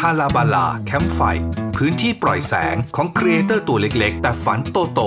[0.00, 1.20] ฮาลาบาลาแคมป์ไฟ
[1.76, 5.00] พื้นที่ปล่อยแสงของครีเอเตอร์ตัวเล็กๆ แต่ฝันโตโต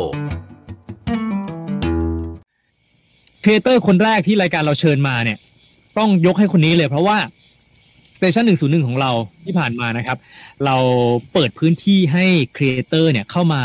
[3.44, 5.38] ครีเอเตอร์คนแรกที่รายการเราเชิญมาเนี่ย
[5.98, 7.18] ต้องยกให้คนนี้เลย เพราะว่า
[8.18, 9.12] Station หนึ่งศูนย์หนึ่งของเรา
[9.46, 10.18] ที่ผ่านมานะครับ
[10.66, 10.76] เรา
[11.34, 13.64] เปิดพื้นที่ให้ครีเอเตอร์เนี่ยเข้ามา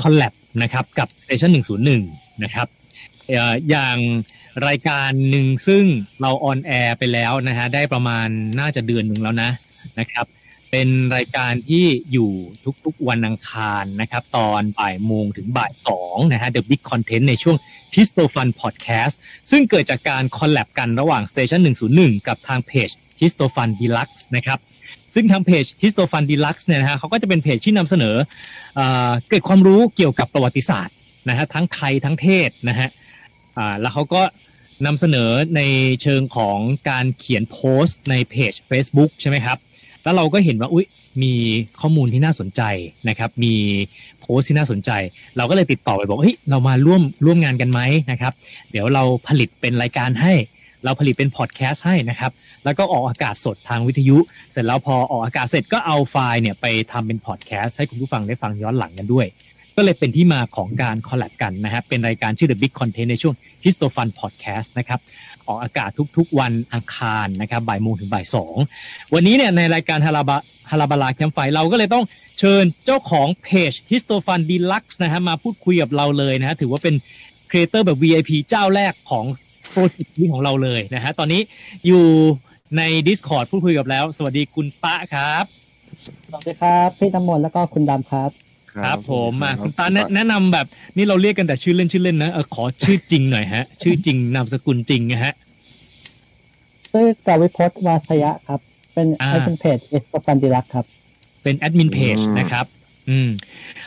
[0.00, 0.32] collab
[0.62, 2.02] นะครับ กับ Station หนึ่งศูนย์หนึ่ง
[2.42, 2.66] นะครับ
[3.70, 3.96] อย่าง
[4.68, 5.84] รายการหนึ่งซึ่ง
[6.20, 8.28] เรา on air ไปแล้วนะฮะได้ประมาณ
[8.60, 9.50] น่าจะเดือนหนึ่งแล้วนะ
[9.98, 10.26] นะครับ
[10.70, 12.30] เป็นรายการที่อยู่
[12.84, 17.56] ทุกๆวันอังคารนะครับ ตอนบ่ายโมงถึงบ่ายสองนะฮะ The Big Content ในช่วง
[17.94, 19.14] h i s t o f u n Podcast
[19.50, 21.60] ซึ่งเกิดจากการ collab กันระหว่าง Station
[21.94, 22.88] 101 กับทางเพจ
[23.20, 24.58] h i s t o f u n Deluxe นะครับ
[25.14, 28.16] ซึ่งทางเพจ h i s t o f u n Deluxe เนี่ยนะฮะเขาก็จะเป็นเพจที่นำเสนอ
[28.76, 28.80] เอ
[29.28, 30.94] เกร็ดความรู้เกี่ยวกับประวัติศาสตร์
[31.28, 32.88] นะฮะทั้งไทยทั้งเทศนะฮะ
[33.80, 34.22] แล้วเขาก็
[34.86, 35.60] นำเสนอใน
[36.02, 36.58] เชิงของ
[36.90, 39.58] การเขียนโพสต์ในเพจ Facebook ใช่ไหมครับ
[40.02, 40.86] แล้วเราก็เห็นว่าอุ๊ย
[41.22, 41.34] มี
[41.80, 42.62] ข้อมูลที่น่าสนใจ
[43.08, 43.54] นะครับ มี
[44.20, 44.90] โพสต์ที่น่าสนใจ
[45.36, 48.32] เราก็เลยติดต่อไปบอกเฮ้ยเรามาร่วมร่วมงานกันไหมนะครับ
[48.70, 50.32] เดี๋ยวเราผลิตเป็นรายการให้
[50.84, 52.32] เราผลิตเป็นพอดแคสต์ให้นะครับ
[52.64, 54.18] แล้วก็ออกอากาศสดทางวิทยุ
[54.52, 59.26] เสร็จแล้วพอออกอากาศเสร็จก็เอาไฟล์เนี่ยไปทำเป็นพอดแคสต์ให้คุณผู้ฟังได้ฟังย้อนหลังกันด้วย
[59.76, 64.08] ก็เลยเป็นที่มาของการ collab กันนะครับเป็นรายการชื่อ The Big Content ในช่วง h i s t o f u n
[64.20, 65.00] Podcast นะครับ
[65.46, 68.56] ออกอากาศทุกๆวันอังคารนะครับบ่ายโมงถึงบ่ายสอง
[69.14, 70.36] วันนี้เนี่ยในรายการฮาลาบา
[70.70, 72.04] ฮาลาบาลาแคมป์ไฟเราก็เลยต้อง
[72.38, 76.94] เชิญเจ้าของเพจ h i s t o f u n Deluxe นะฮะมาพูดคุยกับเราเลยนะฮะถือว่าเป็น
[77.50, 79.24] ครีเอเตอร์แบบ VIP เจ้าแรกของ
[79.70, 81.40] โปรเจกต์นี้ของเราเลยนะฮะตอนนี้
[81.86, 82.04] อยู่
[82.76, 85.44] ใน Discord พูดคุยกับแล้ว สวัสดีคุณปะครับ
[86.26, 88.43] สวัสดีครับ พี่น้ำมนต์แล้วก็คุณดำครับ
[88.82, 95.32] ครับ ผมมาคุณตาแนะแนะนำแบบ นี่เราเรียกกันแต่ชื่อเล่นชื่อเล่นนะเออขอชื่อจริงหน่อยฮะ ชื่อจริงนามสกุลจริงนะฮะ
[96.90, 98.60] ชื่อกาวิพจน์วาสยะครับ
[98.94, 100.86] เป็นอ่าไอเป็นเพจเอสปันดิลักครับ
[101.42, 102.66] เป็นแอดมินเพจนะครับ
[103.08, 103.28] อืม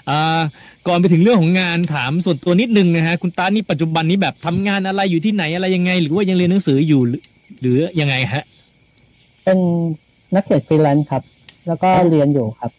[0.09, 0.41] อ่า
[0.87, 7.21] ก่อนไปถึงเรื่องของงานถามส่วนตัวนิดนึงนะฮะ คุณตานี่ปัจจุบันนี้แบบทำงานอะไรอยู่ที่ไหนอะไรยังไง หรือว่ายังเรียนหนังสืออยู่หรือ
[7.61, 8.43] หรือยังไงฮะ
[9.43, 9.59] เป็น
[10.35, 11.23] นักเขียนฟรีแลนซ์ครับ
[11.67, 12.71] แล้วก็เรียนอยู่ครับ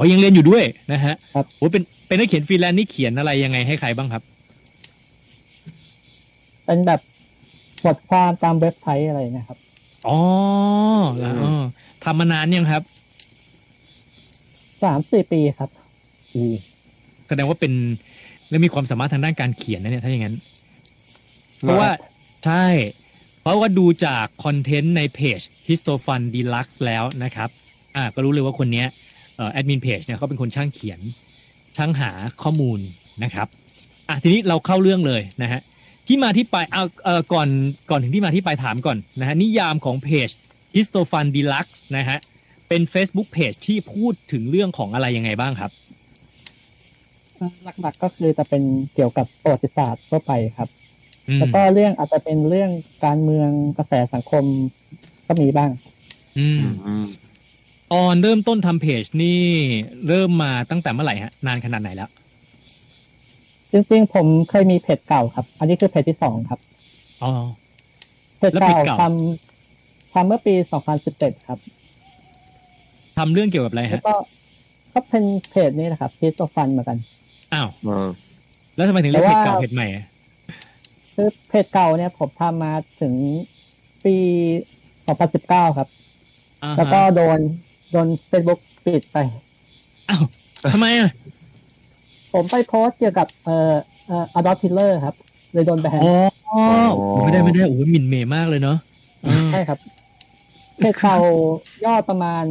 [0.00, 4.22] อ๋อยังเรียนอยู่ด้วยนะฮะครับโอ้เป็นเป็นนักเขียนฟรีแลนซ์นี่เขียนอะไรยังไงให้ใครบ้างครับ
[6.64, 7.00] เป็นแบบ
[7.84, 9.58] บทความตามเว็บไซต์อะไรนะครับ
[10.08, 10.18] อ๋อ
[11.18, 11.62] แล้วอ๋อ
[12.04, 12.82] ทำมานานยังครับ
[14.82, 15.70] สามสี่ปีครับ
[16.34, 16.42] อู
[17.28, 17.72] แสดงว่าเป็น
[18.48, 20.36] แล้วมีความสามารถทางด้านการเขียนนะเนี่ยถ้าอย่างนั้น
[21.60, 21.90] เพราะว่า
[22.44, 22.66] ใช่
[23.40, 27.48] เพราะว่าดูจากคอนเทนต์ในเพจ h i s t o f u n Deluxe แล้วนะครับ
[27.96, 29.09] อ่าก็รู้เลยว่าคนเนี้ยเอ่อ
[29.52, 31.00] แอดมินเพจเนี่ยเขาเป็นคนช่างเขียน
[31.76, 32.10] ช่างหา
[32.42, 32.78] ข้อมูล
[33.24, 33.48] นะครับ
[34.08, 35.60] อะทีนี้เราเข้าเรื่องเลยนะฮะ
[36.06, 37.48] ที่มาที่ไปเอาเอ่อก่อน
[37.90, 40.28] ก่อนถึงที่มาที่ไปถามก่อนนะฮะนิยามของเพจ
[40.74, 42.18] h i s t o f u n Deluxe นะฮะ
[42.68, 45.70] เป็น Facebook Page ที่พูดถึงเรื่องของอะไรยังไงบ้างครับ
[47.80, 48.62] หลักๆก็คือจะเป็น
[48.94, 50.68] เกี่ยวกับประวัติศาสตร์ทั่วไปครับ
[51.28, 52.70] อืมแล้วก็เรื่องอาจจะเป็นเรื่อง
[53.04, 54.44] การเมืองกระแสสังคม
[55.26, 55.70] ก็มีบ้าง
[56.38, 56.60] อืม
[57.92, 59.40] อืมตอนเริ่มต้นทำเพจนี่
[60.08, 62.10] เริ่มมาตั้งแต่เมื่อไหร่ฮะ นานขนาดไหนแล้ว
[63.72, 66.60] จริงๆ ผมเคยมีเพจเก่าครับ อันนี้คือเพจที่สองครับ
[67.22, 67.32] อ๋อ
[68.38, 70.54] เพจเก่าแล้วเพจเก่าทำทำเมื่อปี
[71.00, 71.58] 2017ครับ
[73.18, 74.16] ทำเรื่องเกี่ยวกับอะไรแล้วฮะ ก็
[74.92, 76.98] ก็เป็นเพจนี้นะครับพีซโฟันเหมือนกัน
[77.54, 78.08] อ้าวอ่า
[78.76, 80.04] แล้วทำไมถึงเรียกแต่เพจว่าเก่าเพจใหม่อะ
[81.14, 83.14] คือเพจเก่าเนี่ยผมทำมาถึง
[84.04, 84.14] ปี
[84.96, 85.88] 2019ครับ
[86.62, 87.38] อ่าฮะแล้วก็โดน
[87.90, 89.16] โดน Facebook ปิดไป
[90.10, 90.22] อ้าว
[90.72, 91.10] ทำไมอะ
[92.32, 93.74] ผมไปโพสต์เกี่ยวกับเอ่อ
[94.06, 95.14] เอ่อ Adolf Hitler ครับ
[95.52, 96.60] เลยโดนแบนอ๋อ
[96.92, 98.76] โอ้โหไม่ได้ไม่ได้โอ้โหหมิ่นเมย์มากเลยเนาะ
[99.26, 99.78] อ่าใช่ครับ
[100.78, 101.16] เพจเก่า
[101.84, 102.44] ยอดประมาณ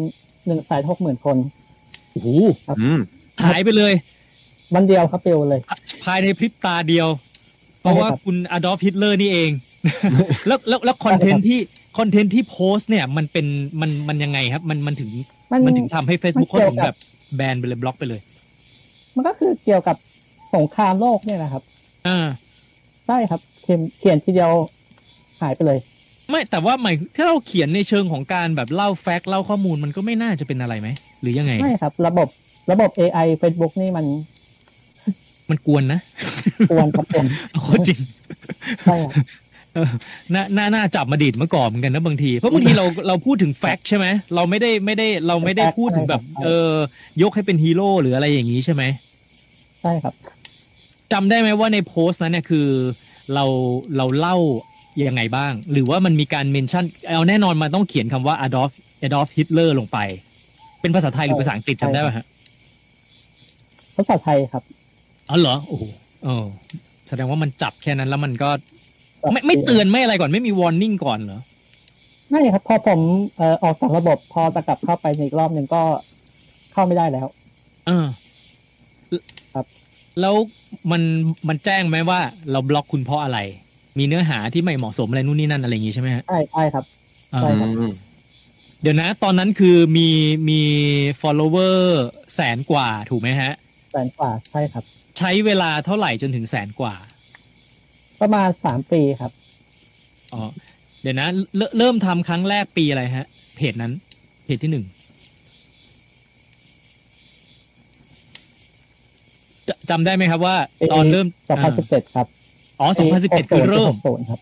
[0.45, 1.37] หนึ่งแสนหกหมื่นคน
[2.11, 2.27] โอ้โห
[2.79, 2.99] อืม
[3.45, 3.93] หายไปเลย
[4.73, 5.61] วันเดียวครับปลิวเลย
[6.03, 7.07] ภายในพริบตาเดียว
[7.79, 9.51] เพราะว่าใช่ครับคุณอดอล์ฟฮิตเลอร์นี่เอง
[10.47, 11.59] แล้วแล้วแล้ว content ที่
[11.97, 13.45] content ที่โพสต์เนี่ยมันเป็น
[13.81, 15.09] มันมันยังไงครับ มันมันถึง
[15.51, 16.97] มันมันถึงทำให้ Facebook มันเขาเกี่ยวถึงกับแบบ
[17.35, 18.21] แบนไปเลยบล็อกไปเลย
[19.15, 19.97] มันก็คือเกี่ยวกับ
[20.55, 21.63] สงครามโลกเนี่ยนะครับ
[22.07, 22.27] อ่า
[23.07, 24.51] ใช่ครับเขียนเขียนทีเดียว
[25.41, 25.79] หายไปเลย
[26.29, 30.89] ไม่แต่ว่าหมายถ้าเราเขียนในเชิงของการแบบเล่าแฟกต์เล่าข้อมูลมันก็ไม่น่าจะเป็นอะไรไหม
[31.21, 32.27] หรือยังไงไม่ครับ ระบบ
[32.71, 34.05] ระบบ AI Facebook นี่มัน
[35.49, 35.99] มันกวนนะ
[36.71, 37.99] กวนครับผมโอ้จริง
[38.85, 39.25] ใช่ครับเออ
[40.33, 44.05] น่าน่าน่าจับมาดีดเมื่อก่อนเหมือนกันนะบางที เพราะบางทีเราเราพูดถึงแฟกต์ใช่ไหม
[44.35, 46.73] เราไม่ได้ไม่ได้เราไม่ได้พูดถึงแบบ เออ
[47.21, 48.83] ยกให้เป็นฮีโร่หรืออะไรอย่างนี้ใช่ไหม
[49.81, 50.13] ใช่ครับ
[51.13, 52.67] จำได้ไหมว่าในโพสต์นั้นเนี่ยคือ
[53.33, 53.45] เรา
[53.97, 54.37] เราเล่า
[55.07, 58.71] ยังไงบ้าง หรือว่ามันมีการเมนชั่นเอาแน่นอนมันต้องเขียนคำว่า Adolf
[59.05, 59.97] Adolf Hitler ลงไป
[60.81, 62.25] เป็นภาษาไทยหรือภาษาอังกฤษจำได้ป่ะฮะ
[63.95, 64.63] ภาษาไทยครับ
[65.29, 65.83] อ๋อเหรอโอ้โห
[66.23, 66.45] เออ
[67.07, 68.49] แสดงว่ามันจับแค่นั้นแล้วมันก็
[69.31, 71.41] ไม่ไม่เตือนไม่อะไรก่อนไม่มี warning ก่อนเหรอ
[72.29, 72.99] ไม่ครับ พอผม
[73.37, 75.81] เอ่อออกจากระบบพอจะกลับเข้าไปในอีกรอบหนึ่งก็
[76.73, 77.27] เข้าไม่ได้แล้ว
[77.87, 78.05] เออ
[79.53, 79.65] ครับ
[80.21, 80.35] แล้ว
[80.91, 81.01] มัน
[81.47, 82.19] มันแจ้งไหมว่า
[82.51, 83.39] เราบล็อกคุณเพราะอะไร
[83.97, 86.83] มีเนื้อหาที่ไม่เหมาะสมอะไรนู่นนี่นั่นอะไรอย่างงี้ใช่ไหมฮะใช่ใช่ครับ
[87.33, 87.93] อ่าใช่ครับอืม
[88.81, 90.09] เดี๋ยวนะ ตอนนั้นคือมี
[90.49, 90.61] มี
[91.21, 91.77] follower
[92.35, 93.53] แสนกว่าถูกไหมฮะ
[93.93, 94.83] แสนกว่าใช่ครับ
[95.17, 96.95] ใช้เวลาเท่าไหร่จนถึงแสนกว่า
[98.21, 99.31] ประมาณสามปีครับ
[100.33, 100.41] อ๋อ
[101.01, 101.27] เดี๋ยวนะ
[101.57, 103.91] เรเริ่มทำครั้งแรกปีอะไรฮะ เพจนั้น
[104.45, 104.85] เพจที่หนึ่ง
[109.67, 110.55] จจำได้ไหมครับว่า
[110.91, 112.27] ตอนเริ่มสองพันสิบเจ็ดครับ
[112.79, 114.39] อ๋อสองพันสิบเอ็ดคือเริ่มศูนย์ครับ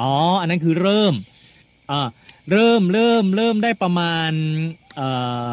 [0.00, 1.14] อ๋อ อันนั้นคือเริ่ม
[1.90, 2.08] อ่า
[2.50, 4.32] เริ่มเริ่มเริ่มได้ประมาณ
[4.96, 5.08] เอ่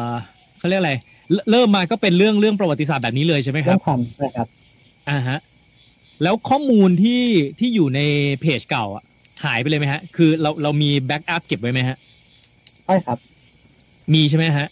[0.08, 0.10] อ
[0.58, 0.94] เขาเรียกอะไร
[1.32, 4.48] เริ่มเริ่มมาก็เป็นเรื่องเรื่องประวัติศาสตร์แบบนี้เลยใช่ไหมคเรื่รัอบงทำนะครับ
[5.10, 5.38] อ่าฮะ
[6.22, 7.22] แล้วข้อมูลที่
[7.58, 8.00] ที่อยู่ใน
[8.40, 9.04] เพจเก่าอะ
[9.44, 11.96] หายไปเลยไหมฮะ คือเราเรามี backup เก็บไว้ไหมฮะ
[12.84, 13.18] ใช่ครับ
[14.14, 14.66] มีใช่ไหมฮะ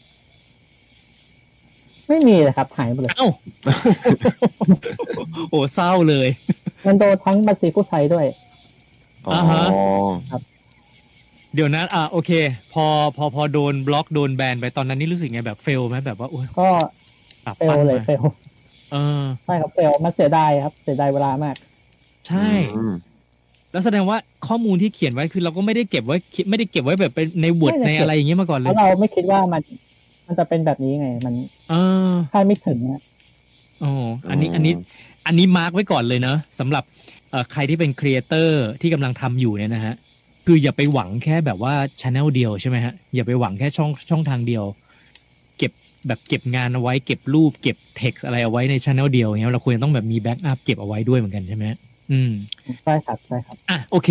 [2.08, 3.28] ไม่มีเลยครับ หายหมดเลยเอ้า
[5.50, 6.28] โอ้เศร้าเลย
[6.86, 8.26] มันโดนทั้งบัญชีผู้ใช้ด้วย
[9.26, 9.64] อ๋ออ่าฮะ
[10.32, 10.34] อ
[11.54, 12.30] เดี๋ยวนะอ่าโอเค
[12.72, 12.84] พอ
[13.16, 16.68] พอพอโดนบล็อกโดนแบนไปตอนนั้นนี่รู้สึกไงแบบ fail ไหมแบบว่าโอ้ยก็
[17.46, 18.22] ปรับ fail ปั้นเลยมา fail
[18.92, 21.56] เออใช่ครับ fail มันเสียดายครับ เสียดายเวลามาก
[22.28, 22.94] ใช่อืม
[23.72, 24.16] แล้วแสดงว่า
[24.46, 26.16] ข้อมูลที่เขียนไว้คือเราก็ไม่ได้เก็บไว้
[26.50, 29.62] ไม่ได้เก็บไว้แบบเป็นใน Word ไม่ในได้เก็บอะไรอย่างเงี้ยมาก่อนเลแล้ยวเราไม่คิดว่ามัน
[30.26, 31.34] มันจะเป็นแบบนี้ไง มัน
[31.70, 31.74] เอ
[32.08, 33.02] อคาดไม่ถึงนะ
[33.82, 33.92] อ๋อ
[34.30, 34.74] อันนี้อันนี้
[35.26, 36.84] อันนี้ mark ไว้ก่อนเลยเนอะสำหรับ
[37.30, 39.94] เอ่อใครที่เป็น creator ที่กำลังทำอยู่เนี่ยนะฮะ
[40.46, 44.83] คืออย่าไปหวังแค่แบบว่าช n แนลเดียวใช่ไหมฮะอย่าไปหวังแค่ช่องช่องทางเดียวเก็บ
[46.06, 51.78] แบบเก็บงานเอาไว้เก็บรูปเก็บเท็กซ์อะไรเอาไว้ในช n แนลเดียวอย่างเงี้ยเราควรจะต้องแบบมี backup เก็บเอาไว้ด้วยเหมือนกันใช่ไหมฮะ
[52.12, 52.32] อืม
[52.84, 54.10] ใช่ครับใช่ครับอะโอเค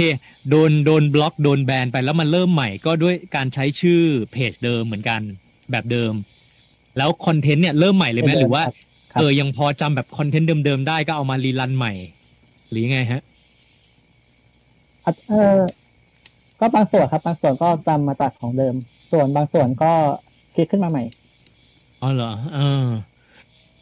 [0.49, 4.01] โดนโดนบล็อกโดน ban ไปแล้วมันเริ่มใหม่ก็ด้วยการใช้ชื่อ
[4.31, 5.21] เพจเดิมเหมือนกัน
[5.71, 6.13] แบบเดิม
[6.97, 8.75] แล้ว content เนี่ยเริ่มใหม่เลยไหมเดิมหรือว่าครับ
[9.13, 11.93] ครับเออยังพอจำแบบ content เดิมๆได้ก็เอามา rerun ใหม่
[12.69, 13.21] หรือยังไงฮะ
[15.05, 15.61] อะเออ
[16.59, 18.73] ก็บางส่วนครับ บางส่วนก็จำมาจากของเดิม
[19.11, 19.91] ส่วนบางส่วนก็
[20.55, 21.03] คิดขึ้นมาใหม่
[22.03, 22.87] อ๋อเหรอเออ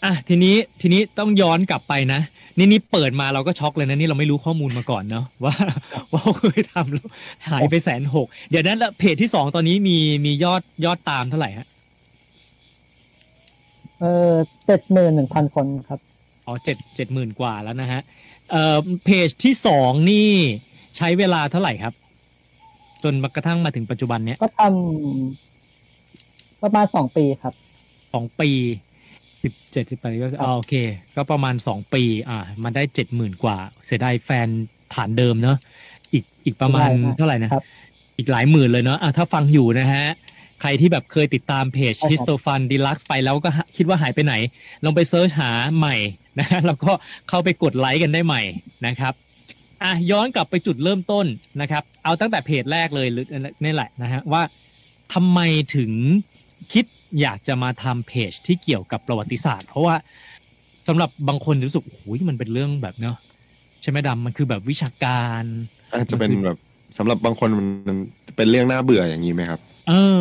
[0.03, 2.19] อะทีนี้ทีนี้ต้องย้อนกลับไปนะ
[2.57, 5.53] นี่นี่เปิดมาเราก็ช็อกเลยนะนี่เราไม่รู้ข้อมูลมาก่อนเนาะว่า
[6.11, 7.07] ว่าเคยทำแล้ว
[7.49, 11.67] หายไปแสนหกเดี๋ยวนั้นละเพจที่สองตอนนี้มีมียอดยอดตามเท่าไหร่ฮะ
[13.99, 14.31] เออ
[14.65, 15.99] เจ็ดหมื่นหนึ่งพันคนครับ
[16.45, 18.01] อ๋อเจ็ดเจ็ดหมื่นกว่าแล้วนะฮะ
[18.51, 20.29] เอ่อเพจที่สองนี่
[20.97, 21.93] ใช้เวลาเท่าไหร่ครับ
[23.03, 27.53] จนมากระทั่งมาถึงปัจจุบันเนี้ยก็ทำประมาณสองปีครับ
[28.13, 28.49] สองปี
[29.43, 30.73] สิบเจ็ดสิบแปดก็อ๋อโอเค
[31.15, 34.47] ก็ประมาณสองปี อ่า มันได้เจ็ดหมื่นกว่า เสียดายแฟน
[34.93, 35.57] ฐานเดิมเนอะ
[36.13, 37.63] อีกอีกประมาณใช่ครับเท่าไหร่นะครับ
[38.17, 40.05] อีกหลายหมื่นเลยเนอะอะถ้าฟังอยู่นะฮะ
[40.61, 44.33] ใครที่แบบเคยติดตามเพจใช่ครับฮิสโตฟันดีลักซ์ไปแล้วก็คิดว่าหายไปไหน
[44.83, 45.95] ลองไปเซิร์ชหาใหม่
[46.39, 46.91] นะฮะแล้วก็
[47.29, 48.41] เข้าไปกดไลค์กันได้ใหม่
[48.87, 49.13] นะครับ
[49.83, 51.25] อะย้อนกลับไปจุดเริ่มต้น
[51.61, 53.25] นะครับ เอาตั้งแต่เพจแรกเลยหรือ
[53.63, 54.41] นี่แหละนะฮะว่า
[55.13, 55.39] ทำไม
[55.75, 55.91] ถึง
[56.73, 56.85] คิด
[57.21, 59.95] อยากจะมาทำเพจที่เกี่ยวกับประวัติศาสตร์ เพราะว่า
[60.87, 63.17] สำหรับบางคนรู้สึกโอ้ยมันเป็นเรื่องแบบเนาะ
[63.81, 65.43] ใช่ไหมดำมันคือแบบวิชาการ
[65.93, 66.57] อาจจะเป็นแบบ
[66.97, 67.49] สำหรับบางคน
[67.87, 67.97] มัน
[68.35, 70.19] เป็นเรื่องน่าเบื่ออย่างนี้ไหมครับ เออ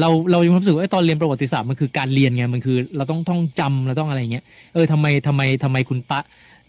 [0.00, 4.44] เราเรายังรู้สึกว่าไอ้ตอนเรียนประวัติศาสตร์มันคือการเรียนไงมันคือ เราต้องท่องจำเราต้องอะไรเงี้ย
[4.74, 6.20] เออทำไมทำไมทำไมคุณตะ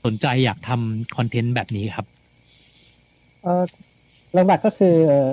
[0.06, 2.06] สนใจอยากทำคอนเทนต์แบบนี้ครับ
[3.44, 3.64] เออ
[4.48, 5.28] หลักๆก็คือเอ่อ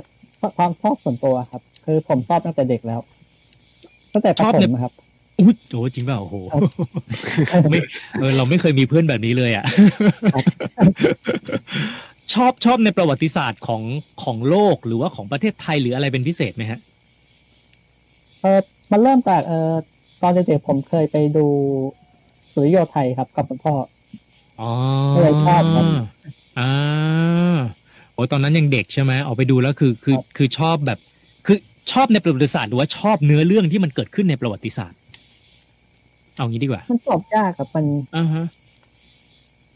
[0.56, 3.00] ความชอบส่วนตัวครับ คือผมชอบตั้งแต่เด็กแล้ว
[4.12, 4.92] ตั้งแต่ประชอบถเนี่ยมครับ
[5.40, 6.36] อุ้ยโอ้จริงเปล่าโอ้โห
[7.70, 7.80] ไม่
[8.20, 9.64] เออเราไม่เคยมีเพื่อนแบบนี้เลยอะ
[12.34, 13.82] ชอบชอบในประวัติศาสตร์ของ
[14.22, 16.80] ของโลกหรือว่าของประเทศไทยหรืออะไรเป็นพิเศษไหมฮะ
[18.40, 18.60] เออ
[18.90, 19.72] มันเริ่มจากเออ
[20.22, 21.46] ตอนเด็กๆผมเคยไปดู
[22.52, 23.74] สุริโยไทยครับกับคุณพ่อ
[24.60, 24.70] อ๋อ
[25.14, 25.84] ก็เลยชอบครับ
[26.58, 27.58] อ่า
[28.14, 31.07] โอ้ตอนนั้นยังเด็กใช่ไหมออกไปดูแล้วคือคือครับคือชอบแบบคือ
[31.92, 34.98] ชอบในประวัติศาสตร์หรือว่าชอบเนื้อเรื่องที่มันเกิดขึ้นในประวัติศาสตร์
[36.36, 37.84] เอางี้ดีกว่า มันตอบยากครับมัน
[38.16, 38.44] อ่าฮะ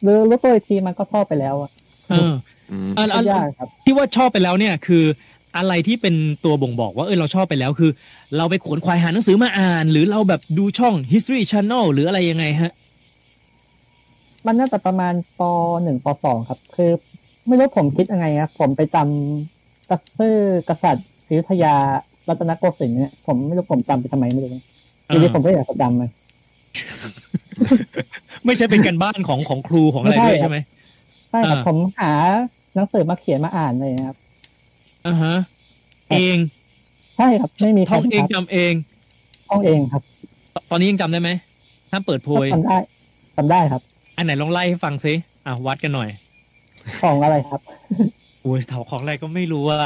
[0.03, 1.71] หรือรู้ตัวอีกทีมันก็ชอบไปแล้วอะ
[2.11, 2.33] เออ
[2.71, 5.05] อืมอันอันยากครับ ที่ว่าชอบไปแล้วเนี่ยคือ
[5.57, 6.15] อะไรที่เป็น
[6.45, 7.91] ตัวบ่งบอกว่าเออเราชอบไปแล้วคือ
[8.37, 12.73] เราไปขวนขวายหาหนังสือมาอ่าน หรือเราแบบดูช่อง history channel หรืออะไรยังไงฮะ
[14.47, 15.41] มันน่าจะประมาณป
[15.83, 16.91] หนึ่งปสองครับ คือ
[17.47, 20.37] ไม่รู้ผมคิดยังไงครับผมไปจำตัซื่อ
[20.69, 21.75] กษัตริย์ศรี อยุธยา
[22.29, 24.51] รัตนโกสินทร์เนี่ยผมไม่รู้ผมจำไปทำไมไม่รู้
[25.09, 26.11] ทีนี้ผมก็อยากจะจำมัน
[28.45, 30.59] ไม่ใช่เป็นการบ้านของของครูของอะไรด้วยใช่ไหม
[31.31, 32.13] ใช่ครับอ่าผมหา
[32.75, 34.17] หนังสือมาเขียนมาอ่านเลยนะครับ
[35.07, 35.35] อ่าฮะ
[36.11, 36.37] เอง
[37.17, 38.73] ใช่ครับ ไม่มีใครท่องเองครับจำเอง
[39.51, 40.03] ท่องเองครับ
[40.55, 41.31] ตตอนนี้ยังจำได้ไหม
[41.91, 42.77] ถ้าเปิดโพยจำได้
[43.37, 43.83] จำได้ครับ
[44.17, 45.15] อันไหนลองไล่ให้ฟังซิ
[45.47, 46.09] อะวัดกันหน่อย
[47.03, 47.61] ของอะไรครับ
[48.43, 49.79] โอ้ยเถาของอะไรก็ไม่รู้อะ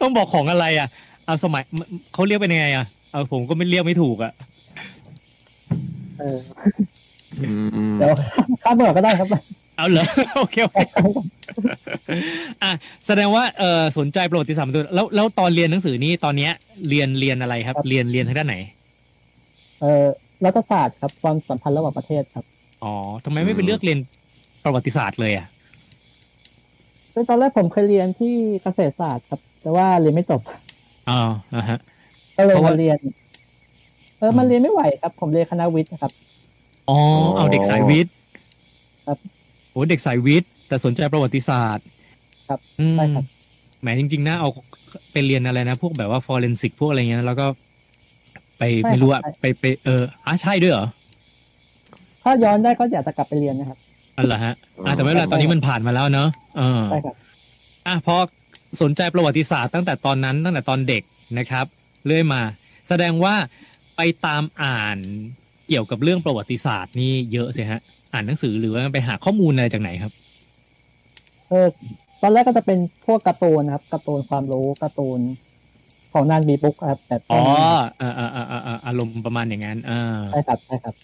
[0.00, 0.88] ต้องบอกของอะไรอะ
[1.24, 1.62] เอาสมัย
[2.12, 4.32] เขาเรียกเป็นยังไงอะเอาผมก็ไม่เรียกไม่ถูกอะ
[6.18, 6.38] เออ
[7.40, 7.50] อื
[7.94, 8.10] มเดี๋ยว
[8.62, 9.28] ข้ามเบอร์ก็ได้ครับ
[9.76, 10.06] เอาเหรอ
[10.36, 10.78] โอเคโอเค
[12.62, 12.70] อะ
[13.06, 16.52] แสดงว่าเออสนใจประวัติศาสตร์มาด้วยแล้วแล้วตอนเรียนหนังสือนี่ตอนเนี้ย
[16.88, 18.56] เรียนเรียนอะไรครับครับ เรียนเรียนทางด้านไหน
[19.80, 20.04] เออ
[20.44, 22.44] รัฐศาสตร์ครับความสัมพันธ์ระหว่างประเทศครับ
[22.82, 22.94] อ๋อ
[23.24, 23.98] ทำไมไม่ไปเลือกเรียน
[24.64, 25.46] ประวัติศาสตร์เลยอะ
[27.12, 30.40] คือตอนแรกผมเคยเรียนที่เกษตรศาสตร์ครับ แต่ว่าเรียนไม่จบ
[31.08, 31.20] อ๋อ
[31.54, 31.78] อ่าฮะ
[32.36, 32.98] ก็เลยเพราะว่ามาเรียน
[34.18, 36.12] เออมันเรียนไม่ไหวครับ ผมเรียนคณะวิทย์นะครับ
[36.88, 36.98] อ๋อ
[37.36, 38.14] เอาเด็กสายวิทย์
[39.06, 39.18] ครับ
[39.70, 41.86] โอ้เด็กสายวิทย์แต่สนใจประวัติศาสตร์
[42.48, 43.24] ครับอืมใช่ครับ
[43.80, 44.48] แหมจริงๆนะเอา
[45.12, 47.46] ไปเรียนอะไรนะ พวกแบบว่าฟอร์เรนซิกพวกอะไรเงี้ยแล้วก็
[48.58, 50.86] ไปใช่ไม่รู้อะครับไปไปเอออะใช่ด้วยเหรอ
[52.22, 53.78] ถ้าย้อนได้ก็อยากจะกลับไปเรียนนะครับ
[54.16, 54.54] อันเหรอฮะ
[54.86, 57.14] อะแต่ไม่เป็นไรตอนนี้มันผ่านมาแล้วเนอะเออใช่ครับ
[57.86, 58.16] อะพอ
[58.82, 61.02] สนใจประวัติศาสตร์ตั้งแต่ตอนนั้นตั้งแต่ตอนเด็ก
[61.38, 61.66] นะครับ
[62.06, 62.40] เรื่อยมา
[62.88, 63.34] แสดงว่า
[63.96, 64.96] ไปตามอ่าน
[65.68, 67.80] เกี่ยวกับเรื่องประวัติศาสตร์นี่เยอะสิฮะ
[68.12, 70.12] อ่านหนังสือหรือว่าไปหาข้อมูลอะไรจากไหนครับ
[71.48, 71.66] เออ
[72.22, 75.20] ตอนแรกก็จะเป็นพวกการ์ตูนนะครับการ์ตูนความรู้การ์ตูน
[76.12, 77.42] ของนานบีบุ๊กครับแบบอ๋อ
[77.98, 80.00] เออเออเออเออเอออารมณ์ประมาณอย่างนั้นอ่า
[80.32, 80.94] ใช่ครับใช่ครับ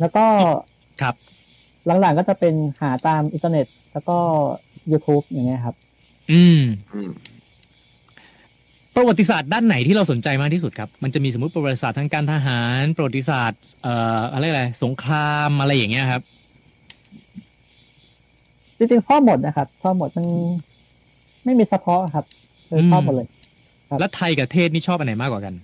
[0.00, 0.24] แล้วก็
[1.00, 1.14] ครับ
[2.00, 4.16] หลังๆก็จะเป็นหาตามอินเทอร์เน็ต แล้วก็
[4.90, 5.74] YouTube อย่างเงี้ยครับ
[6.32, 6.60] อืม
[6.94, 7.10] อืม
[8.94, 16.22] ประวัติศาสตร์ด้านไหนที่เราสนใจมากที่สุดครับ มันจะมีสมมติประวัติศาสตร์ทางการทหาร ประวัติศาสตร์ เอ่ออะไรอะไรสงครามอะไรอย่างเงี้ยครับ
[18.76, 20.26] จริงๆชอบหมดนะครับชอบหมดมัน
[21.44, 22.24] ไม่มีเฉพาะครับ
[22.68, 23.28] เอออืมชอบหมดเลย
[23.88, 25.54] ครับแล้วไทยกับเทศนี่ชอบอันไหนมากกว่ากัน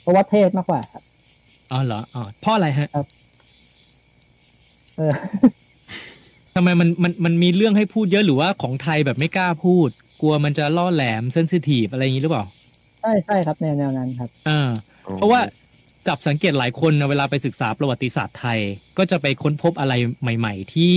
[0.00, 1.02] เพราะว่าเทศมากกว่าครับ
[1.72, 3.04] อ๋อเหรออ๋อเพราะอะไรฮะเออ
[6.54, 9.88] ทำไมมันมันมันมีเรื่องให้พูดเยอะหรือว่าของไทยแบบไม่กล้าพูด
[10.20, 12.44] กลัวมันจะล่อแหลมเซนซิทีฟอะไรอย่างนี้หรือเปล่า
[13.00, 14.68] ใช่ใช่ครับแนวแนวนั้นครับอ่า
[15.16, 15.40] เพราะว่า
[16.08, 18.58] จับสังเกตหลายคนนะเวลาไปศึกษาประวัติศาสตร์ไทย
[18.98, 20.96] ก็จะไปค้นพบอะไรใหม่ ๆ ที่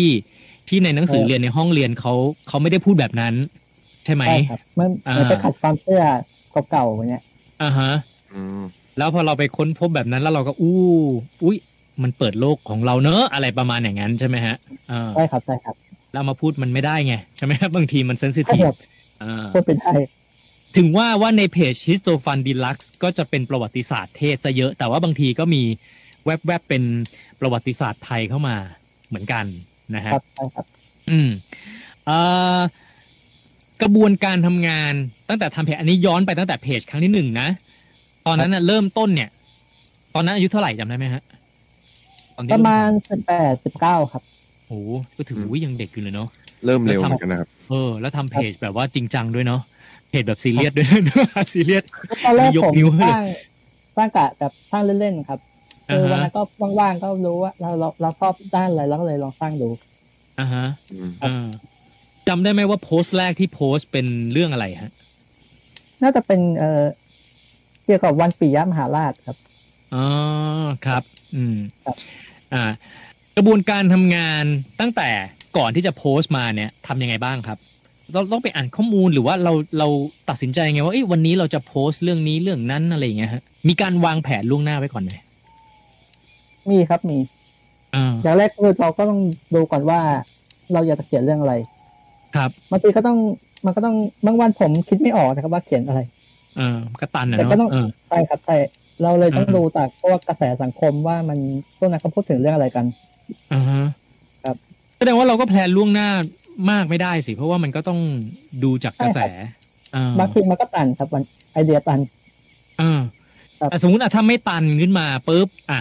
[0.67, 2.13] ที่ในหนังสือเออเรียนในห้องเรียนเขา
[2.47, 3.33] เขาไม่ได้พูดแบบนั้น
[4.05, 6.03] ใช่ไหมใช่ครับมันอ่ามัมันไปขัดความเชื่อ
[6.71, 7.23] เก่าๆอย่างเงี้ย
[7.61, 7.91] อ่าฮะ
[8.33, 8.61] อืม
[8.97, 10.79] แล้วพอเราไปค้นพบแบบนั้นแล้วเราก็อู้
[11.43, 11.57] อุ้ย
[12.03, 14.55] มันเปิดโลกของเราเนอะอะไรประมาณอย่างนั้นใช่ไหมฮะ
[14.91, 15.75] อ่าใช่ครับใช่ครับ
[16.13, 18.77] แล้วมาพูดมันไม่ได้ไงใช่ไหมครับบางทีมันเซนซิใช่ทีฟครับ
[19.23, 19.99] อ่าพูดเป็นไทย
[20.77, 25.63] ถึงว่าว่าในเพจ h i s t o f u n Deluxe ก็จะเป็นประวัติศาสตร์เทศซะเยอะ แต่ว่าบางทีก็มี
[26.25, 26.83] แวบๆเป็น
[27.39, 28.55] ประวัติศาสตร์ไทยเข้ามา
[29.07, 29.45] เหมือนกัน
[29.95, 30.65] นะฮะครับใช่ครับ
[31.09, 31.29] อืม
[32.05, 32.17] เอ่
[32.57, 32.59] อ
[33.81, 34.93] กระบวนการทำงาน
[35.29, 37.47] ตั้งแต่ทำเพจอันนี้ย้อนไปตั้งแต่เพจครั้งที่หนึ่งนะ
[38.25, 39.29] ตอนนั้นน่ะเริ่มต้นเนี่ย
[40.15, 41.43] ตอนนั้นอายุเท่าไหร่จำได้ไหมฮะตอนที่
[42.53, 44.23] ประมาณสิบแปดสิบเก้าครับ
[44.67, 46.29] โอ้โหก็ถือว่ายังเด็กอยู่เลยเนาะ
[46.65, 49.61] เริ่มเร็วเหมือนกันนะครับเออ แล้วทำเพจแบบว่าจริงจังด้วยเนาะ
[50.09, 51.83] เพจแบบซีเรียสด้วยนะซีเรียส
[52.25, 53.23] ตอนแรกยกผมนิ้วให้สร้าง
[53.97, 55.39] สร้างกะแบบสร้างเล่นๆครับ
[55.87, 56.41] คือวันอ่านั้นฮะก็
[56.79, 59.69] ว่างๆก็รู้ว่าเราเราเราชอบด้านอะไรเราก็เลยลองสร้างดู
[60.39, 61.45] อ่าฮะอืมอ่า
[62.27, 64.91] จำได้ไหมว่าโพสต์แรกที่โพสต์เป็นเรื่องอะไรฮะ
[66.03, 66.83] น่าจะเป็นเอ่อ
[67.85, 69.37] เกี่ยวกับวันปิยมหาราชครับ
[69.93, 70.05] อ๋อ
[70.85, 71.03] ครับ
[71.35, 71.95] อืมครับ
[72.53, 72.63] อ่า
[73.35, 74.43] กระบวนการทำงาน
[74.79, 75.09] ตั้งแต่
[75.57, 77.57] ก่อนที่จะโพสต์มาเนี่ยทำยังไงบ้างครับ
[78.13, 79.87] เราต้องไปอ่านข้อมูลหรือว่าเราเรา
[80.29, 85.09] ตัดสินใจไงว่าเอ้ยวันนี้เราจะโพสต์เรื่องนี้เรื่องนั้นอะไรอย่างเงี้ยฮะมีการวางแผนล่วงหน้าไว้ก่อนไหม
[86.69, 87.17] มีครับมี
[87.95, 89.19] อ่าอย่างแรกคือเราก็ต้อง
[89.55, 89.99] ดูก่อนว่า
[90.73, 91.53] เราอยากจะเขียนเรื่องอะไร
[92.35, 93.17] ครับบางทีก็ต้อง
[93.65, 95.99] มันก็ต้องบางวันผมคิดไม่ออกนะครับว่าเขียนอะไร
[96.57, 98.55] เออก็ตันนะแต่ก็เนาะต้องเออใช่ครับใช่
[99.03, 101.39] เราเลยต้องอืมดูจากพวกกระแสสังคมว่ามัน
[101.77, 102.85] พวกนั้นเขาพูดถึงเรื่องอะไรกัน
[103.53, 103.83] อ่าฮะ
[104.43, 104.55] ครับ
[104.97, 106.09] แสดงว่าเราก็แพลนล่วงหน้า
[106.71, 107.99] มากไม่ได้สิ เพราะว่ามันก็ต้อง
[108.63, 109.19] ดูจากกระแส
[109.95, 111.23] อ่าบางทีมันก็ตันครับมัน
[111.53, 111.99] ไอเดียตัน
[112.81, 113.01] อ่า
[113.59, 115.79] ครับแต่สมมติอะถ้าไม่ตันขึ้นมาปุ๊บอะ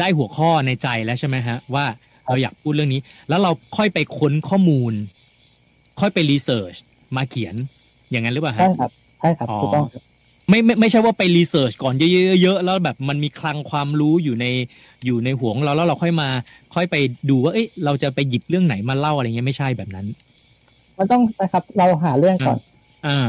[0.00, 1.86] ได้หัวข้อในใจแล้วใช่ไหมฮะ ว่า
[2.26, 4.92] เราอยากพูดเรื่องนี้ แล้วเราค่อยไปค้นข้อมูล
[6.00, 6.74] ค่อยไปรีเสิร์ช
[7.16, 7.54] มาเขียน
[8.10, 10.02] อย่างนั้นหรือเปล่าใช่ฮะครับใช่ครับอ๋อถูกต้องครับ
[10.48, 14.46] ไม่ไม่ไม่ใช่ว่าไปรีเสิร์ชก่อนเยอะๆๆแล้วแบบมันมีคลังความรู้อยู่ใน
[15.06, 16.28] อยู่ในหัวของเราแล้วเราค่อยมา
[16.74, 16.96] ค่อยไป
[17.30, 20.06] ดูว่าเอ้ยเราจะไปหยิบเรื่องไหนมาเล่าอะไรเงี้ยไม่ใช่แบบนั้น
[20.98, 22.58] มันต้องนะครับ เราหาเรื่องก่อน
[23.06, 23.26] อ่า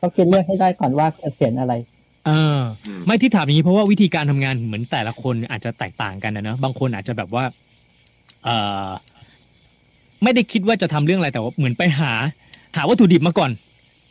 [0.00, 1.72] ต้องคิดเรื่องให้ได้ก่อนว่าจะเขียนอะไร
[2.28, 7.44] อ่าอืมไม่ที่ถามอย่างนี้เพราะว่าวิธีการทำงานเหมือนแต่ละคนอาจจะแตกต่างกันนะเนอะบางคนอาจจะแบบว่า
[8.44, 8.56] เอ่
[8.86, 8.88] อ
[10.22, 12.12] ไม่ได้คิดว่าจะทำเรื่องอะไรแต่ว่าเหมือนไปหา
[12.76, 13.50] หาวัตถุดิบมาก่อน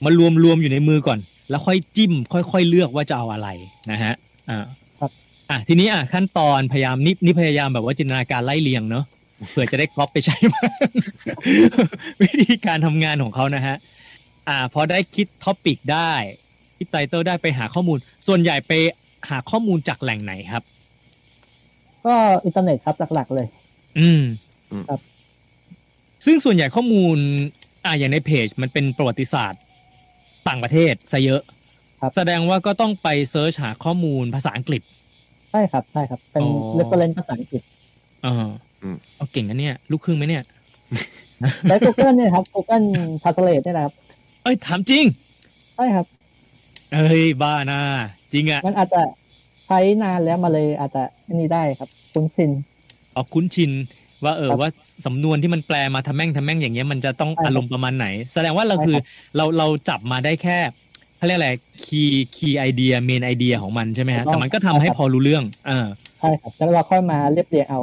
[0.05, 3.49] มารวมรวมอยู่ในมือก่อน แล้วค่อยจิ้ม ค่อยๆเลือกว่าจะเอาอะไร
[3.91, 4.13] นะฮะ
[4.49, 4.65] อ่า
[4.99, 5.11] ครับ
[5.49, 9.05] อะทีนี้อะขั้นตอนพยายามนี่นี่พยายามแบบว่าจินตนาการไล่เรียงเนอะ
[9.51, 10.71] เผื่อจะได้ก๊อปไปใช้บ้าง
[12.21, 13.75] วิธีการทำงานของเขานะฮะ
[14.49, 16.11] อ่าพอได้คิด topic ได้
[16.77, 17.97] คิด title ได้ไปหาข้อมูล
[18.27, 18.71] ส่วนใหญ่ไป
[19.29, 20.63] หาข้อมูลจากแหล่งไหนครับ
[22.05, 23.47] ก็อินเทอร์เน็ตครับหลักๆเลย
[23.99, 24.21] อืม
[24.71, 24.99] อืมครับ
[26.25, 27.17] ซึ่งส่วนใหญ่ข้อมูล
[27.85, 29.61] อ่าอย่างในเพจมันเป็นประวัติศาสตร์
[30.47, 31.41] ต่างประเทศซะเยอะ
[32.01, 34.81] ครับ แสดงว่าก็ต้องไป search หาข้อมูลภาษาอังกฤษ
[35.51, 37.61] ใช่ครับใช่ครับ เป็นอ๋อ reference ภาษาอังกฤษ
[38.25, 38.33] อ่า
[38.81, 40.43] อืมเอาเก่งนะเนี่ย ลูกครึ่งไหมเนี่ย
[41.69, 42.85] ใช้ Google เนี่ยครับ Google
[43.23, 43.93] Translate เนี่ยนะครับ
[44.43, 45.03] เอ้ยถามจริง
[45.75, 46.05] ใช่ครับ
[46.93, 47.79] เอ้ยบ้านะ
[48.33, 49.01] จริงอะมันอาจจะ
[49.67, 52.51] ใช้นานแล้วมาเลยอาจจะอันนี้ได้ครับ คุ้นชิน
[53.13, 53.71] เอาคุ้นชิน
[54.25, 54.69] ว่าเออครับว่า
[55.05, 59.05] สำนวนที่มันแปลมาทะแม่งทะแม่งอย่างเงี้ยมันจะต้องใช่ครับอารมณ์ประมาณไหน แสดงว่าเราใช่คือครับ
[59.35, 60.57] เราเราจับมาได้แค่
[61.17, 61.51] เขาเรียกอะไร
[61.85, 65.85] key key idea main idea ของมันใช่ไหมฮะถูกต้องแต่มันก็ทำให้ใช่ครับพอรู้เรื่องอ่า
[66.19, 67.81] ใช่ครับแล้วเราค่อยมาเรียบเรียงเอา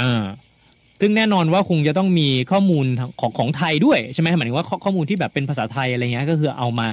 [0.00, 0.22] อ่า
[1.00, 2.86] ซึ่งแน่นอนว่าคงจะต้องมีข้อมูล
[3.20, 6.86] ของของไทยด้วยใช่ไหมหมายถึงว่าข้อข้อมูลที่แบบเป็นภาษาไทยอะไรเงี้ยก็คือเอามา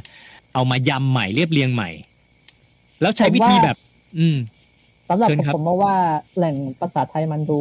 [0.54, 1.90] เอามายำใหม่เรียบเรียงใหม่
[3.02, 3.78] แล้วใช้วิธีแบบ
[4.20, 4.38] อืม
[5.10, 5.96] สำหรับเชิญผมครับผมมองว่า
[6.38, 7.60] แหล่งภาษาไทยมันดู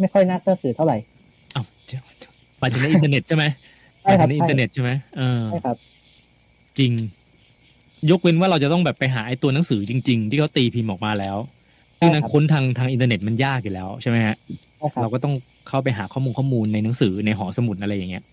[0.00, 0.96] ไม่ค่อยน่าเชื่อถือเท่าไหร่
[1.52, 2.02] เอ้าเดี๋ยว
[2.58, 3.44] ไปถึงในอินเทอร์เน็ตใช่ไหม
[4.02, 5.76] ใช่ครับไปถึงในอินเทอร์เน็ตใช่ไหมเออใช่ครับ
[6.78, 6.92] จริง
[8.10, 11.36] ยกเว้นว่าเราจะต้องแบบไปหาไอ้ตัวหนังสือจริง ๆ ที่เขาตีพิมพ์ออกมาแล้ว
[11.98, 14.36] ซึ่งนั้นใช่ครับค้นทางทางอินเทอร์เน็ตมันยากอยู่แล้วใช่ไหมฮะ
[14.78, 15.34] ใช่ครับเราก็ต้อง
[15.68, 18.24] เข้าไปหาข้อมูลข้อมูลในหนังสือในหอสมุดอะไรอย่างเงี้ย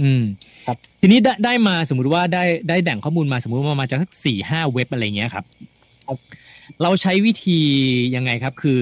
[0.00, 0.22] อืม
[0.66, 5.44] ครับ ทีนี้ได้ได้มาสมมุติว่าได้ได้แด่งข้อมูลมาสมมุติว่ามาจากสักสี่ห้าเว็บอะไรเงี้ยครับ
[6.06, 6.18] ครับ
[6.82, 7.60] เราใช้วิธี
[8.14, 8.80] ยังไงครับ คือ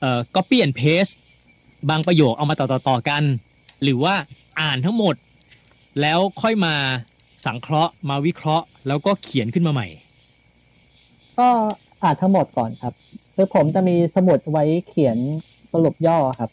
[0.00, 1.14] เอ่อ copy and paste
[1.90, 3.22] บางประโยคเอามาต่อต่อต่อกัน
[3.82, 4.14] หรือว่า
[4.60, 5.14] อ่านทั้งหมด
[6.00, 6.74] แล้วค่อยมา
[7.44, 9.88] สังเคราะห์มาวิเคราะห์ แล้วก็เขียนขึ้นมาใหม่
[11.38, 11.48] ก็
[12.02, 12.94] อ่านทั้งหมดก่อนครับ
[13.34, 15.18] คือผมจะมีสมุดไว้เขียน
[15.72, 16.50] สรุปย่อครับ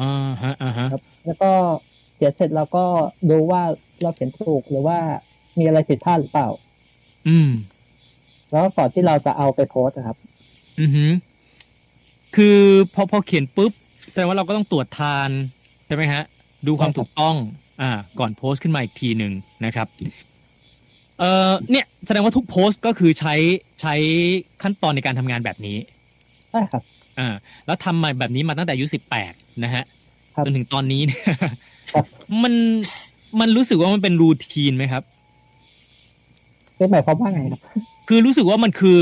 [0.00, 1.50] อ่าฮะอ่าฮะครับแล้วก็
[2.14, 2.84] เขียนเสร็จแล้วก็
[3.30, 3.62] ดูว่า
[4.02, 4.98] เราเขียนถูกหรือว่า
[5.58, 6.48] มีอะไรผิดพลาดหรือเปล่า
[7.28, 7.50] อืม
[8.50, 10.16] แล้วก่อนที่เราจะเอาไปโพสต์นะครับ
[10.80, 11.10] อือหือ
[12.36, 12.58] คือ
[12.94, 13.72] พอพอเขียนปุ๊บ
[14.10, 15.30] แสดงว่าเราก็ต้องตรวจทาน
[15.86, 16.22] ใช่ไหมฮะ
[16.66, 17.36] ดูความใช่ครับถูกต้อง
[17.82, 19.32] อ่า ก่อนโพสต์ขึ้นมาอีกทีหนึ่ง
[19.64, 19.86] นะครับ
[21.18, 23.34] เอ่อเนี่ย แสดงว่าทุกโพสต์ก็คือใช้
[23.80, 23.94] ใช้
[24.62, 25.78] ขั้นตอนในการทำงานแบบนี้
[26.50, 26.82] ใช่ครับ
[27.18, 27.34] อ่า
[27.66, 29.32] แล้วทำมาแบบนี้มาตั้งแต่อายุสิบแปด
[29.64, 29.84] นะฮะ
[30.34, 31.24] ครับจนถึงตอนนี้เนี่ย
[31.92, 32.04] ครับ
[32.42, 32.54] มัน
[33.40, 35.02] มันรู้สึกว่ามันเป็นรูทีนไหมครับ
[36.76, 37.60] คือหมายความว่าไงครับ
[38.08, 38.98] คือรู้สึกว่ามันคือ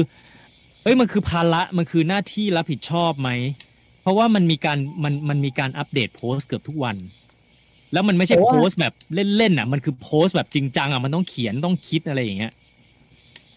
[0.83, 3.31] เอ้ยมันคือภาระมันคือหน้าที่รับผิดชอบไหม
[4.03, 6.97] เพราะว่ามันมีการมันมันมีการอัปเดตโพสต์เกือบทุกวัน
[7.92, 8.92] แล้วมันไม่ใช่แต่ว่าโพสต์แบบ
[9.37, 12.53] เล่นๆอะ มันคือโพสต์แบบจริงจังอะมันต้องเขียนต้องคิดอะไรอย่างเงี้ย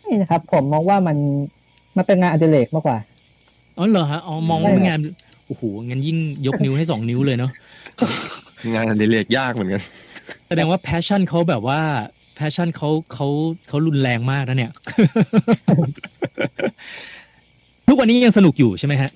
[0.05, 1.17] นี่นะครับ ผมมองว่ามัน
[1.97, 2.97] มันเป็นงานอดิเรกมากกว่า
[3.77, 4.99] อ๋อเหรอฮะอ๋อมองว่าใช่เป็นครับงาน
[5.47, 7.51] โอ้โหงั้นยิ่งยกนิ้วให้สองนิ้วเลยเนาะ
[8.73, 9.83] งานอดิเรกยากเหมือนกัน
[10.47, 11.81] แสดงว่า passion เขาแบบว่า
[12.39, 13.27] แพชชั่นเขาเขา
[13.67, 14.71] เขารุนแรงมากนะเนี่ย
[17.87, 19.11] ทุกวันนี้ยังสนุกอยู่ใช่ไหมฮะ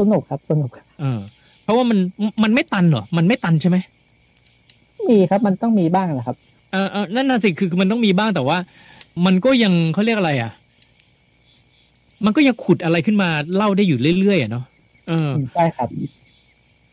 [0.00, 0.70] สนุกครับสนุก
[1.00, 1.18] เออ
[1.62, 1.98] เพราะว่ามัน
[2.42, 3.76] มันไม่ตันเหรอ มันไม่ตันใช่ไหม
[5.08, 6.36] มีครับมันต้องมีบ้างแหละครับ
[6.72, 8.56] เออเออนั่นน่ะสิคือคือมันต้องมีบ้างแต่ว่า
[9.26, 10.52] มันก็ยังเขาเรียกอะไร อะ
[12.24, 14.64] มันก็ยังขุดอะไรขึ้นมาเล่าได้อยู่เรื่อยๆอะเนาะ
[15.08, 15.88] เออใช่ครับ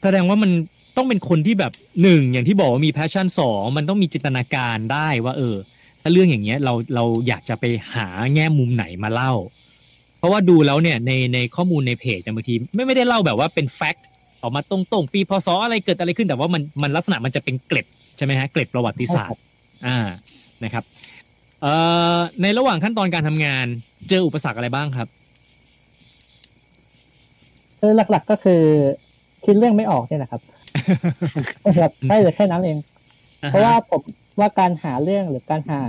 [0.02, 0.52] แสดงว่ามัน
[0.98, 5.56] ต้องเป็นคนที่แบบหนึ่งอย่างที่บอกว่ามี passion สองมันต้องมีจินตนาการได้ว่า เออ
[6.02, 9.34] ถ้าเรื่องอย่างเงี้ยเราเราอยากจะไปหาแง่มุมไหนมาเล่า
[10.18, 14.06] เพราะว่าดูแล้วเนี่ยในในข้อมูลในเพจอะบางทีไม่ไม่ได้เล่าแบบว่าเป็น fact
[14.42, 17.86] ออกมาตรงๆ ปีพศอะไรเกิดอะไรขึ้นแต่ว่ามันมันลักษณะมันจะเป็นเกร็ด
[18.18, 19.42] ใช่ไหมฮะเกร็ดประวัติศาสตร์
[19.86, 19.98] อ่า
[20.64, 20.84] นะครับ
[21.62, 21.74] เอ่
[22.16, 23.66] อในระหว่างขั้นตอนการทำงาน
[24.10, 25.08] เจออุปสรรคอะไรบ้างครับ
[27.80, 28.62] คือหลัก ๆก็คือ
[29.46, 30.42] คิดเรื่องไม่ออกเนี่ยนะครับ
[31.78, 32.78] ครับใช่เลยแค่นั้นเอง
[33.52, 34.02] เพราะว่าผม
[34.40, 35.82] ว่าการหาเรื่องหรือการหา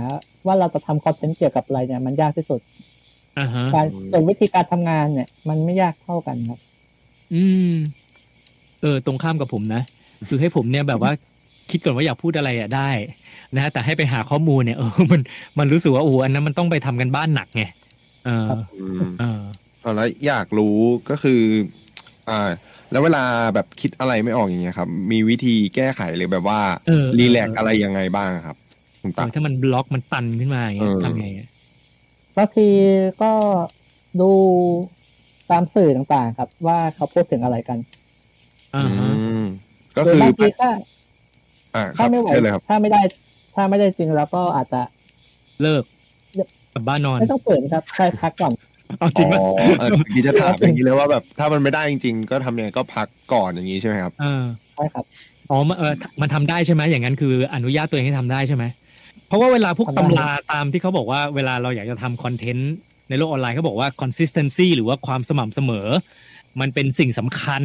[0.45, 2.61] ว่าเราจะทำคอนเทนต์เกี่ยวกับอะไรเนี่ย มันยากที่สุด
[3.39, 6.59] อ่าฮะการส่วนวิธีการทำงานเนี่ย มันไม่ยากเท่ากันครับ
[7.33, 7.73] อืม
[8.81, 9.81] เออ ตรงข้ามกับผมนะ
[10.27, 11.11] คือให้ผมเนี่ยแบบว่า
[11.71, 12.89] คิดก่อนว่าอยากพูดอะไรอะได้
[13.55, 15.21] นะฮะแต่ให้ไปหาข้อมูลเนี่ยเออมัน
[15.59, 17.63] มันรู้สึกว่าโอ้โหอันนั้นมันต้องไปทำกันบ้านหนักไง
[18.25, 18.47] เออ
[18.79, 19.41] อืมเออ
[19.81, 20.77] เอาแล้วอยากรู้
[21.09, 21.41] ก็คือ
[22.29, 22.49] อ่า
[22.91, 23.23] แล้วเวลา
[23.55, 28.57] แบบคิดอะไรไม่ออกอย่างเงี้ยครับ มีวิธีแก้ไขหรือแบบว่าเออ relax อะไรยังไงบ้างครับ
[29.01, 31.47] คุณตะเออถ้ามันบล็อกมันตันขึ้นมาอย่างเงี้ยเออทำไงอะ
[32.37, 32.67] บางที
[33.21, 33.31] ก็
[34.21, 34.31] ดู
[35.51, 37.77] ตามสื่อต่างๆ ครับ ว่าเขาพูดถึงอะไรกัน
[38.75, 39.47] อ่าฮะอืม
[39.95, 40.69] ก็หรืคือบางทีถ้า
[41.75, 43.01] อ่าครัถ้าบไม่ไหวใช่เลยครับถ้าไม่ได้
[43.55, 44.81] ถ้าไม่ได้จริงแล้วก็อาจจะ
[45.61, 45.83] เลิก
[46.73, 48.53] กลับบ้านนอนไม่ต้องเปิดนะครับใช่พักก่อน
[48.97, 54.43] เอาจริงอ๋ป่ะอเออพี่จะถามอย่างนี้เลยว่าแบบถ้ามันไม่ได้จริง ๆ ก็ทำยังไงก็พักก่อนอย่างนี้ใช่ไหมครับเออ
[54.75, 55.05] ใช่ครับ
[55.49, 58.63] อ๋อมันเออมันทำได้ใช่ไหมอย่างนั้นคืออนุญาตตัวเองให้ทำได้ใช่ไหม
[59.27, 62.73] เพราะว่าเวลาพวกทำได้ตำราตามที่เขาบอกว่าเวลาเราอยากจะทำคอนเทนต์
[63.09, 65.87] ในโลกออนไลน์เขาบอกว่า consistency หรือว่าความสม่ำเสมอ
[66.59, 67.63] มันเป็นสิ่งสำคัญ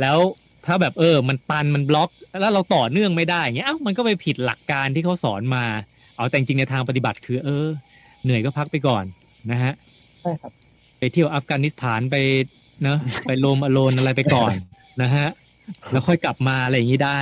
[0.00, 0.18] แล้ว
[0.66, 5.64] ถ้าแบบเออ มันตันมันบล็อก แล้วเราต่อเนื่องไม่ได้อย่างเงี้ยเอ้ามันก็ไปผิดหลักการที่เขาสอนมา
[6.16, 7.66] เอาแต่จริงๆในทางปฏิบัติคือ เออ
[8.24, 9.04] เหนื่อยก็พักไปก่อน
[9.50, 9.72] นะฮะ
[10.20, 10.52] ใช่ครับ
[10.98, 12.16] ไปเที่ยวอัฟกานิสถานไป
[12.82, 14.52] เนอะไปโรมอโลนอะไรไปก่อน
[15.02, 15.28] นะฮะ
[15.90, 17.18] แล้วค่อยกลับมาอะไรอย่างนี้ได้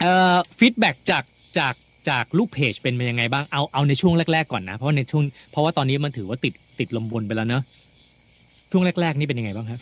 [0.00, 1.24] เอ่อฟีดแบ็จาก
[1.58, 1.74] จาก
[2.10, 7.62] จากลูกเพจเป็นยังไงบ้างเอาเอาในช่วงแรกๆก่อนนะ เพราะว่าในช่วงเพราะว่าตอนนี้มันถือว่าติดติดลมบนไปแล้วเนอะ
[8.70, 9.80] ช่วงแรก ๆ นี่เป็นยังไงบ้างครับ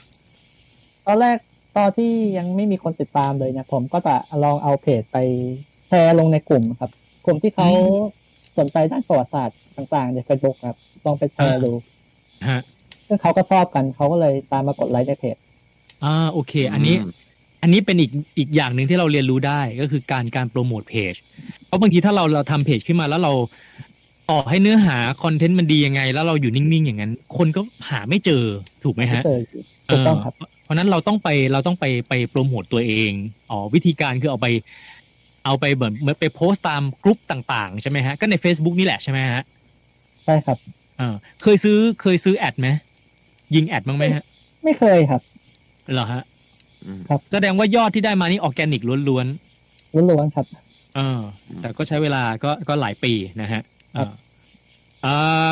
[1.07, 1.37] ตอนแรก
[1.77, 5.19] ตอนที่ยังไม่มีคนติดตามเลยเนี่ยผมก็จะลองเอาเพจไป
[5.89, 6.91] แชร์ลงในกลุ่มครับ
[7.25, 8.24] กลุ่มที่เขาอืม
[8.59, 11.73] สนใจด้านประวัติศาสตร์ต่างๆในเฟซบุ๊กครับ ลองไปแชร์อ่าดู
[12.49, 12.61] ฮะ
[13.07, 15.37] ซึ่งเขาก็ชอบกันเขาก็เลยตามมากดไลค์ในเพจ
[16.05, 17.13] อ่าโอเค อันนี้อืม
[17.63, 21.15] อันนี้เป็นอีกอีกอย่างหนึ่งที่เราเรียนรู้ได้ก็คือการการโปรโมทเพจ
[21.67, 23.33] เพราะบางทีถ้าเราเราทำเพจขึ้นมาแล้วเรา
[24.31, 28.43] ต่อให้เนื้อหาคอนเทนต์มันดียังไง แล้วเราอยู่นิ่งๆอย่างนั้น คนก็หาไม่เจอ
[28.85, 29.41] ถูกไหมฮะเจอ
[29.91, 33.13] ถูกต้องครับเเพราะฉะนั้นเราต้องไปเราต้องไปไปโปรโมตตัวเอง
[33.51, 34.49] อ๋อวิธีการคือเอาไป
[35.45, 39.43] เอาไปเหมือนเหมือนไปโพสต์ตามกลุ่มต่าง ๆ ใช่ไหมฮะ ก็ใน Facebook นี่แหละใช่ไหมฮะ
[40.25, 40.59] ใช่ครับ
[40.99, 42.69] เออเคยซื้อเคยซื้อแอดไหม
[43.55, 44.25] ยิงแอดบ้างไหมฮะ
[44.65, 45.21] ไม่เคยครับ
[45.95, 46.23] เหรอฮะ
[46.87, 47.01] อืม
[47.33, 49.17] แสดงว่ายอดที่ได้มานี่ออร์แกนิกล้วนล้
[50.19, 51.21] วนๆครับๆเออ
[51.61, 53.63] แต่ก็ใช้เวลาก็ก็หลายปีนะฮะ
[53.95, 54.13] เออ
[55.07, 55.51] อ่า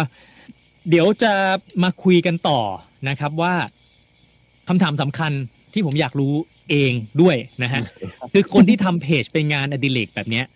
[0.89, 1.33] เดี๋ยวจะ
[1.83, 2.61] มาคุยกันต่อ
[3.09, 3.55] นะครับว่า
[4.69, 5.33] คำถามสำคัญ
[5.73, 6.33] ที่ผมอยากรู้
[6.71, 7.83] เองด้วยนะฮะ
[8.33, 10.47] คือคนที่ทำเพจเป็นงานอดิเรกแบบเนี้ย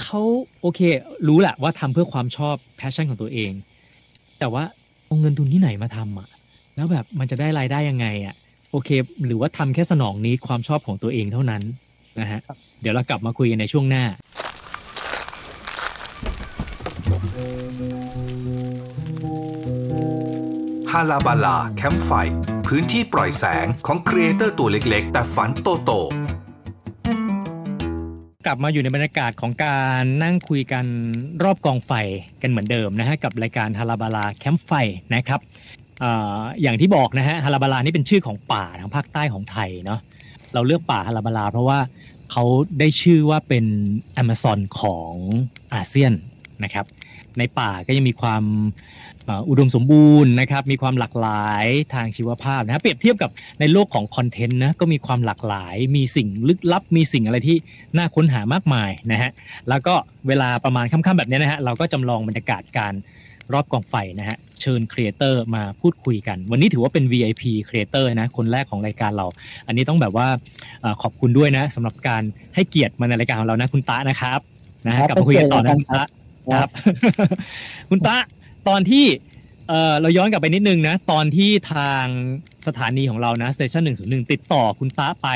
[0.00, 0.22] เขา
[0.60, 0.80] โอเค
[1.28, 3.52] รู้แหละว่าทำเพื่อความชอบ passion ของตัวเอง
[4.38, 4.64] แต่ว่า
[5.06, 6.28] เอาเงินทุนที่ไหนมาทำอะ
[6.76, 8.34] แล้วแบบมันจะได้รายได้ยังไงอะ
[8.70, 8.90] โอเค
[9.26, 11.62] หรือว่าทำแค่สนอง need ความชอบของตัวเองเท่านั้น
[12.20, 12.40] นะฮะ
[12.80, 14.04] เดี๋ยวเรากลับมาคุยกันในช่วงหน้า
[20.96, 22.10] ฮาลาบาลาแคมป์ไฟ
[22.66, 25.90] พื้นที่ปล่อยแสงของ creator ตัวเล็กๆ แต่ฝันโตโต
[28.46, 30.86] กลับมาอยู่ในบรรยากาศของการนั่งคุยกัน
[31.42, 31.92] รอบกองไฟ
[32.42, 34.70] กันเหมือนเดิมนะฮะกับรายการฮาราบาลาแคมป์ไฟ
[35.14, 35.40] นะครับ
[36.02, 36.04] อ
[36.62, 40.00] อย่างที่บอกนะฮะฮาราบาลานี่เป็นชื่อของป่าทางภาคใต้ของไทยเนาะ
[40.54, 41.78] เราเลือกป่าฮาราบาลาเพราะว่า
[42.30, 42.44] เขา
[42.78, 43.64] ได้ชื่อว่าเป็น
[44.14, 45.12] แอมะซอนของ
[45.74, 46.12] อาเซียน
[46.64, 46.86] นะครับ
[47.38, 48.44] ในป่าก็ยังมีความ
[49.28, 53.30] อ่ออุดมสมบูรณ์นะครับมีความหลากหลายทางชีวภาพนะฮะเปรียบเทียบกับ
[53.60, 57.56] ในโลกของคอนเทนต์นะก็มีความหลากหลาย มีสิ่งลึกลับ มีสิ่งอะไรที่
[57.96, 59.30] น่าค้นหามากมายนะฮะ
[59.68, 59.94] แล้วก็
[60.28, 62.94] เวลาประมาณค่ำๆแบบนี้นะฮะเราก็จำลองบรรยากาศการ
[63.52, 69.26] รอบกองไฟนะฮะเชิญ creator มาพูดคุยกัน วันนี้ถือว่าเป็น VIP ครีเอเตอร์นะคนแรกของรายการเรา
[69.66, 70.28] อันนี้ต้องแบบว่า
[70.80, 72.22] เอ่อขอบคุณด้วยนะสำหรับการ
[72.54, 74.40] ให้เกียรติมาในรายการของเรานะคุณตะนะครับ
[74.86, 76.10] นะฮะครับกลับมาคุยกันต่อนะเป็นคุณเกียรติ
[76.50, 76.70] ตะครับ
[77.90, 78.16] คุณตะ
[78.68, 79.04] ตอนที่
[79.68, 82.06] เออเราย้อนกลับไปนิดนึงนะ ตอนที่ทาง
[82.66, 85.28] สถานีของเรานะ Station หนึ่งศูนย์หนึ่งติดต่อคุณตะไป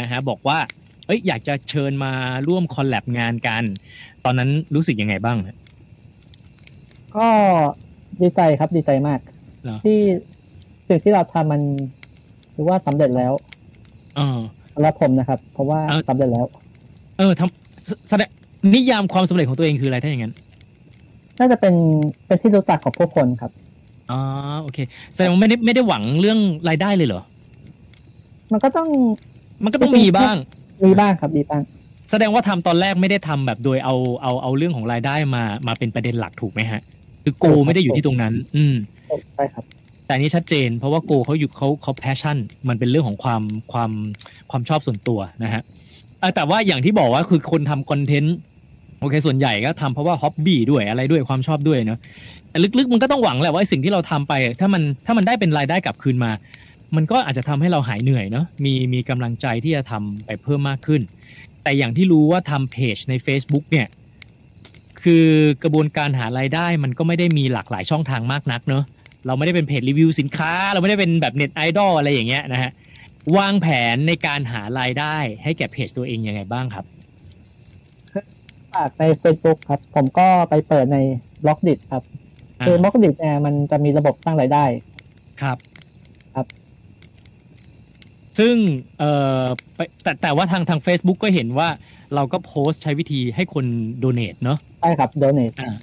[0.00, 0.58] นะฮะบอกว่า
[1.06, 2.12] เอ้ยอยากจะเชิญมา
[2.48, 3.62] ร่วมคอลแลบงานกัน
[4.24, 5.56] ตอนนั้นรู้สึกยังไงบ้างฮะ
[7.16, 7.28] ก็
[8.20, 9.20] ดีใจครับดีใจมาก
[9.64, 9.98] เหรอที่
[10.88, 11.60] สิ่งที่เราทำมัน
[12.54, 13.32] ถือว่าสำเร็จแล้ว
[14.16, 14.38] เออ
[14.74, 16.46] สำหรับผมนะครับ เพราะว่าเอ้าสำเร็จแล้ว
[17.18, 18.28] เออทำแสแสดง
[18.74, 20.34] นิยามความสำเร็จของตัวเองคืออะไรถ้าอย่างนั้น
[21.40, 21.74] น่าจะเป็น
[22.26, 23.50] เป็นที่รู้จักของผู้คนครับ
[24.10, 24.20] อ๋อ
[24.62, 24.78] โอเค
[25.14, 27.22] แสดงว่าไม่ได้ไม่ได้หวังเรื่องรายได้เลยเหรอ
[28.52, 28.88] มันก็ต้อง
[29.64, 30.36] มันก็ต้องมีบ้าง
[30.84, 31.62] มีบ้างครับมีบ้าง
[32.10, 36.80] แสดงว่าทำตอนแรกไม่ได้ทำแบบโดยเอาเอาเอาเรื่องของรายได้มามาเป็นประเด็นหลักถูกไหมฮะ
[37.24, 38.74] คือ goal ถูกครับไม่ได้อยู่ที่ตรงนั้น อืม
[39.34, 39.64] ใช่ครับ
[40.06, 43.42] แต่อันนี้ชัดเจน เพราะว่า goal เขาอยู่เขาเขา passion มันเป็นเรื่องของความ
[43.72, 43.90] ความ
[44.50, 45.62] ความชอบส่วนตัวนะฮะ
[46.20, 48.36] เอ่อแต่ว่าอย่างที่บอกว่าคือคนทำคอนเทนต์
[49.04, 51.98] โอเค ส่วนใหญ่ก็ทำเพราะว่า hobby ด้วยอะไรด้วยความชอบด้วยเนาะ
[52.50, 56.30] แต่ลึกๆ มันก็ต้องหวังแหละว่าสิ่งที่เราทำไป ถ้ามันถ้ามันได้เป็นรายได้กลับคืนมา
[56.96, 61.00] มันก็อาจจะทำให้เราหายเหนื่อยเนาะมีมีกำลังใจที่จะทำไปเพิ่มมากขึ้น
[61.62, 63.86] แต่อย่างที่รู้ว่าทำเพจใน Facebook เนี่ย
[65.02, 65.26] คือ
[65.62, 68.84] กระบวนการหารายได้มันก็ไม่ได้มีหลากหลายช่องทางมากนักเนอะ
[69.26, 72.70] เราไม่ได้เป็นเพจรีวิวสินค้า เราไม่ได้เป็นแบบเน็ตไอดอลอะไรอย่างเงี้ยนะฮะ
[73.38, 80.98] วางแผนในการหารายได้ให้แก่เพจตัวเองยังไงบ้างครับากใน Facebook ครับ ผมก็ไปเปิดใน
[81.44, 82.02] บล็อกดิครับ
[82.66, 84.64] คือบล็อกดิเนี่ยมันจะมีระบบสร้างรายได้
[85.42, 85.58] ครับ
[86.34, 86.46] ครับ
[88.38, 88.54] ซึ่ง
[88.98, 89.10] เอ่
[89.42, 91.68] อไปแต่แต่ว่าทางทาง Facebook ก็เห็นว่า
[92.14, 93.66] เราก็โพสต์ใช้วิธีให้คน
[93.98, 95.74] โดเน a t เนาะใช่ครับ donate อ่า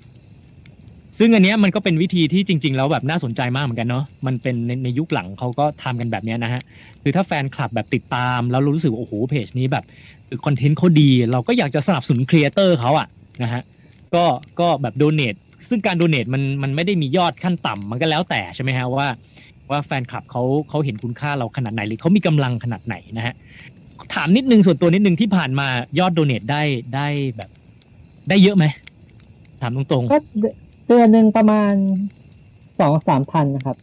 [1.18, 6.62] ซึ่งอันเนี้ยมันก็เป็นวิธีที่จริง ๆ แล้วแบบน่าสนใจมากเหมือนกันเนาะมันเป็นในในยุคหลังเขาก็ทำกันแบบเนี้ยนะฮะ
[7.02, 9.84] คือถ้าแฟนคลับแบบติดตามแล้วรู้สึกว่าโอ้โหเพจนี้แบบ
[10.34, 13.08] คือคอนเทนต์เขาดี เราก็อยากจะสนับสนุนครีเอเตอร์เขาอะ
[13.44, 13.62] นะฮะ
[14.16, 14.24] ก็
[14.60, 15.36] ก็แบบโดเน a t
[15.70, 19.10] ซึ่งการโดเน a t มันมันไม่ได้มียอดขั้นต่ำมันก็แล้วแต่ใช่ไหมฮะว่า
[19.70, 23.34] ว่าแฟนคลับเขาเขาเห็นคุณค่าเราขนาดไหนหรือเขามีกำลังขนาดไหนนะฮะ
[24.14, 25.68] ถามนิดนึงส่วนตัวนิดนึงที่ผ่านมา
[26.00, 26.64] ยอดโดเน a t ได้
[26.96, 27.50] ได้แบบ
[28.30, 28.66] ได้เยอะไหม
[29.62, 30.18] ถามตรงๆก็
[30.88, 31.74] เดือนหนึ่งประมาณ
[32.80, 33.78] สองสามพันนะครับ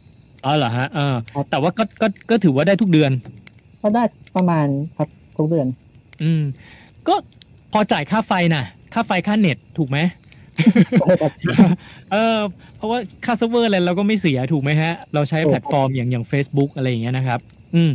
[0.44, 3.12] อ๋อเหรอฮะเออครับแต่ว่าก็ก็ก็ถือว่าได้ทุกเดือน
[3.82, 4.02] ก็ได้
[4.37, 5.66] ประมาณครับทุกเดือน
[6.22, 6.42] อืม
[7.09, 7.14] ก็
[7.72, 9.98] พอจ่ายค่าไฟน่ะ ค่าไฟค่าเน็ตถูกไหม
[12.12, 12.38] เออ
[12.76, 17.40] เพราะว่าค่าเซิร์ฟเวอร์อะไรเราก็ไม่เสียถูกไหมฮะ เราใช้ถูกแพลตฟอร์มอย่างอย่าง Facebook อะไรอย่างเงี้ยนะครับ
[17.74, 17.90] อืม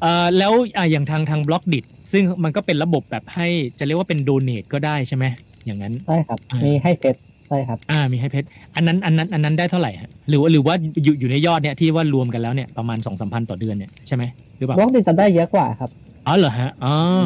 [0.00, 1.80] เอ่อแล้วอะอย่างทางทาง Blockdit
[2.12, 3.48] ซึ่งมันก็เป็นระบบแบบให้
[3.78, 5.24] จะเรียกว่าเป็นโดเน a t ก็ได้ใช่ไหม
[5.66, 14.24] อย่างนั้นใช่ครับอ่ามีมีให้เพชรใช่ครับ อ่า มีให้เพชรอันนั้นอันนั้นอันนั้นได้เท่าไหร่ฮะหรือว่าหรือว่าอยู่อยู่ในยอดเนี่ยที่ว่ารวมกันแล้วเนี่ยประมาณสองสามพันต่อเดือนเนี่ยใช่ไหม
[14.56, 15.90] หรือเปล่าบล็อกดิจะได้เยอะกว่าครับ
[16.26, 17.22] อ๋อเหรอฮะอ๋ออ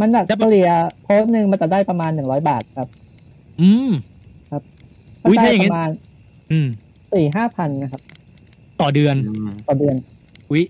[0.00, 0.70] มันแบบจะเฉลี่ย
[1.02, 2.88] โพสต์หนึ่งมันจะได้ประมาณหนึ่งร้อยบาทครับ
[3.60, 3.90] อืม
[5.28, 5.90] อุ๊ยก็ถ้าได้อย่างปงี้ระมาณ
[6.50, 6.66] อืม
[7.12, 8.02] สี่ห้าพันนะครับ
[8.80, 9.16] ต่อเดือน
[9.68, 9.94] ต่อเดือน
[10.50, 10.64] อุ๊ย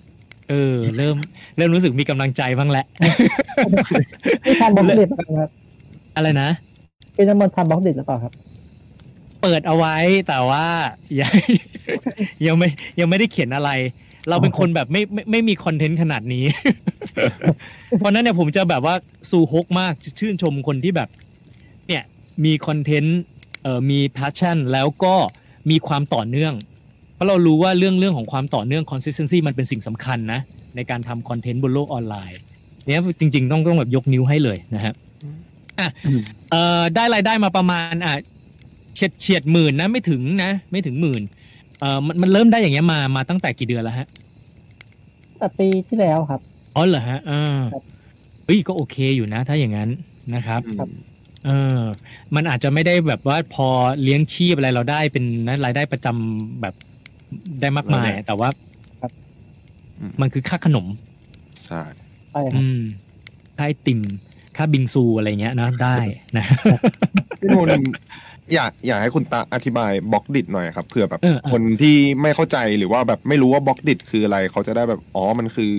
[0.49, 1.17] เออ เริ่ม
[1.57, 2.85] เริ่มรู้สึกมีกำลังใจบ้างแหละ
[4.45, 5.05] ที่ทำบล็อกดิ
[5.41, 5.51] ครับ
[6.17, 6.49] อะไรนะ
[7.15, 8.33] พี่น้ำมนต์ทำบล็อกดิหรือเปล่าครับ
[9.43, 9.97] เปิดเอาไว้
[10.29, 10.67] แต่ว่า
[11.21, 11.35] ยัง
[12.47, 12.69] ยังไม่
[13.01, 13.71] ยังไม่ได้เขียนอะไร
[14.29, 16.45] เราเป็นคนแบบไม่ไม่ไม่มีคอนเทนต์ขนาดนี้
[17.99, 18.95] เพราะนั้นเนี่ยผมจะแบบว่า
[19.31, 21.09] ซูฮกมากชื่นชมคนที่แบบ
[21.89, 22.03] เนี่ย
[22.45, 23.21] มีคอนเทนต์
[23.63, 25.15] เอ่อมี passion แล้วก็
[25.71, 26.55] มีความต่อเนื่อง
[27.15, 30.41] เพราะเรารู้ว่าเรื่องเรื่องของความต่อเนื่อง consistency มันเป็นสิ่งสำคัญนะ
[30.77, 32.41] ในการทำคอนเทนต์บนโลกออนไลน์
[32.87, 34.95] เนี่ยจริง ๆ ต้องต้องแบบยกนิ้วให้เลยนะฮะ
[35.79, 35.89] อะ
[36.51, 38.15] เอ่อได้รายได้มาประมาณอะ
[38.95, 41.23] เฉียดเฉียดหมื่นนะไม่ถึงนะ ไม่ถึงหมื่น
[41.81, 44.07] เอ่อมันมันเริ่มได้อย่างเงี้ยมามาตั้งแต่กี่เดือนแล้วฮะ
[45.39, 46.41] แต่ปีที่แล้วครับ
[46.77, 47.83] อ๋อเหรอฮะอ่าครับ
[48.45, 49.91] เฮ้ยก็โอเคอยู่นะ ถ้าอย่างนั้น
[50.35, 50.89] นะครับครับ
[51.47, 51.81] เออ
[52.35, 53.69] มันอาจจะไม่ได้แบบว่าพอ
[54.03, 56.75] เลี้ยงชีพอะไรเราได้เป็นนะรายได้ประจำแบบ
[57.61, 58.49] ได้มากมายนั่นแหละแต่ว่า
[59.01, 59.13] ครับ
[60.21, 60.87] มันคือค่าขนม
[61.65, 61.83] ใช่
[62.31, 62.81] ใช่ครับอืม
[63.57, 64.01] ค่าไอติม
[64.57, 65.97] ค่าบิงซูอะไรเงี้ยนะได้
[66.37, 66.45] นะ
[67.41, 67.91] พี่นนท์
[68.53, 75.73] อยากอยากให้คุณตาอธิบาย Blockdit หน่อยครับเผื่อแบบเออเออ คนที่ไม่เข้าใจหรือว่าแบบไม่รู้ว่า Blockdit คืออะไร เขาจะได้แบบอ๋อมันคือ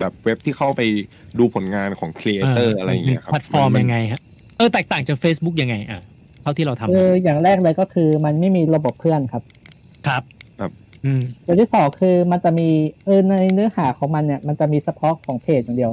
[0.00, 0.82] แบบเว็บที่เข้าไป
[1.38, 4.20] ดูผลงานของ creator อะไรอย่างเงี้ยครับแพลตฟอร์มยังไงฮะ
[4.56, 6.00] เออแตกต่างจาก Facebook ยังไงอะ
[6.42, 9.42] เท่าที่เราทำคืออย่างแรกเลยก็คือมันไม่มีระบบเพื่อนครับ
[10.06, 10.22] ครับ
[10.58, 10.70] ครับ
[11.04, 12.68] อืมอย่างที่สองคือมันจะมี
[13.04, 15.92] เออในเนื้อหาของมันเนี่ยมันจะมีเฉพาะของเพจอย่างเดียว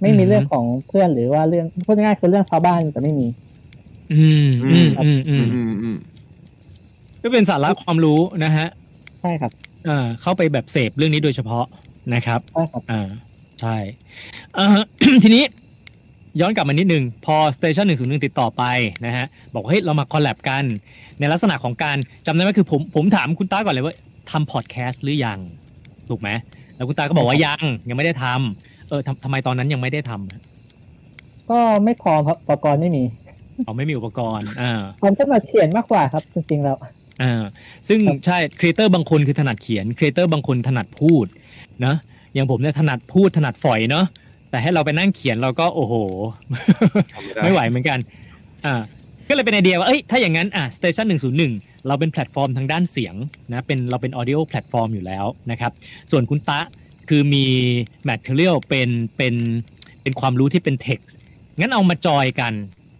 [0.00, 3.26] ไม่มีอืมเรื่องของเพื่อนหรือว่าเรื่องพูดง่ายๆคือเรื่องชาวบ้านจะไม่มี
[4.12, 5.96] อืมอืมอืมอือืมมอืมอืม
[7.22, 8.66] ก็เป็นสาระความรู้นะฮะ
[9.20, 9.52] ใช่ครับ
[9.86, 11.64] เอ่าเข้าไปแบบเสพเรื่องนี้โดยเฉพาะ
[12.14, 13.08] นะครับใช่ครับอ่า
[13.60, 13.76] ใช่
[14.54, 14.78] เอ่อ
[15.22, 15.44] ทีนี้
[16.40, 18.62] ย้อนกลับมานิดนึง พอ Station 101 ติดต่อไป
[19.06, 20.64] นะฮะ บอกว่าเฮ้ย เรามา collab กัน
[21.20, 23.94] ในลักษณะของการจำได้ไหมคือผมผมถามคุณตาก่อนเลยว่า
[24.30, 25.38] ทำพอดแคสต์หรือยัง
[26.08, 26.28] ถูกไหม
[26.76, 30.40] แล้วคุณตาก็บอกว่ายัง ยังไม่ได้ทำเออทำทำไมตอนนั้นยังไม่ได้ทำอะ
[31.50, 33.02] ก็ไม่พอครับอุปกรณ์ไม่มี
[33.64, 36.76] อ้าวไม่มีอุปกรณ์อ่าผมจะมาเขียนมากกว่าครับ จริงๆแล้ว
[37.22, 37.42] อ่า
[37.88, 41.26] ซึ่งครับใช่ creator บางคนคือถนัดเขียน creator บางคนถนัดพูด
[41.84, 41.94] นะ
[42.34, 44.04] อย่างผมเนี่ยถนัดพูดถนัดฝอยเนาะ
[44.50, 45.94] แต่ให้เราไปนั่งเขียนเราก็โอ้โห
[47.12, 47.98] ทำไม่ได้ไม่ไหวเหมือนกัน
[48.66, 48.74] อ่า
[49.28, 51.06] ก็เลยเป็นไอเดียว่าเอ้ยถ้าอย่างนั้นอะ Station
[51.46, 53.14] 101เราเป็นแพลตฟอร์มทางด้านเสียง
[53.52, 55.72] นะเป็นเราเป็น audio แพลตฟอร์มอยู่แล้วนะครับ
[56.10, 56.60] ส่วนคุณตะ
[57.08, 57.44] คือมี
[58.08, 59.34] material เป็นเป็น
[60.02, 61.12] เป็นความรู้ที่เป็น text
[61.58, 62.52] งั้นเอามาจอยกัน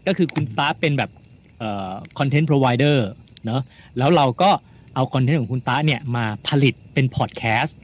[0.06, 1.10] ก็คือคุณตะเป็นแบบ
[1.58, 2.98] เอ่อ content provider
[3.44, 3.62] เนอะ
[3.98, 4.50] แล้วเราก็
[4.94, 7.76] เอาคอนเทนต์ของคุณตะเนี่ยมาผลิตเป็นพอดแคสต์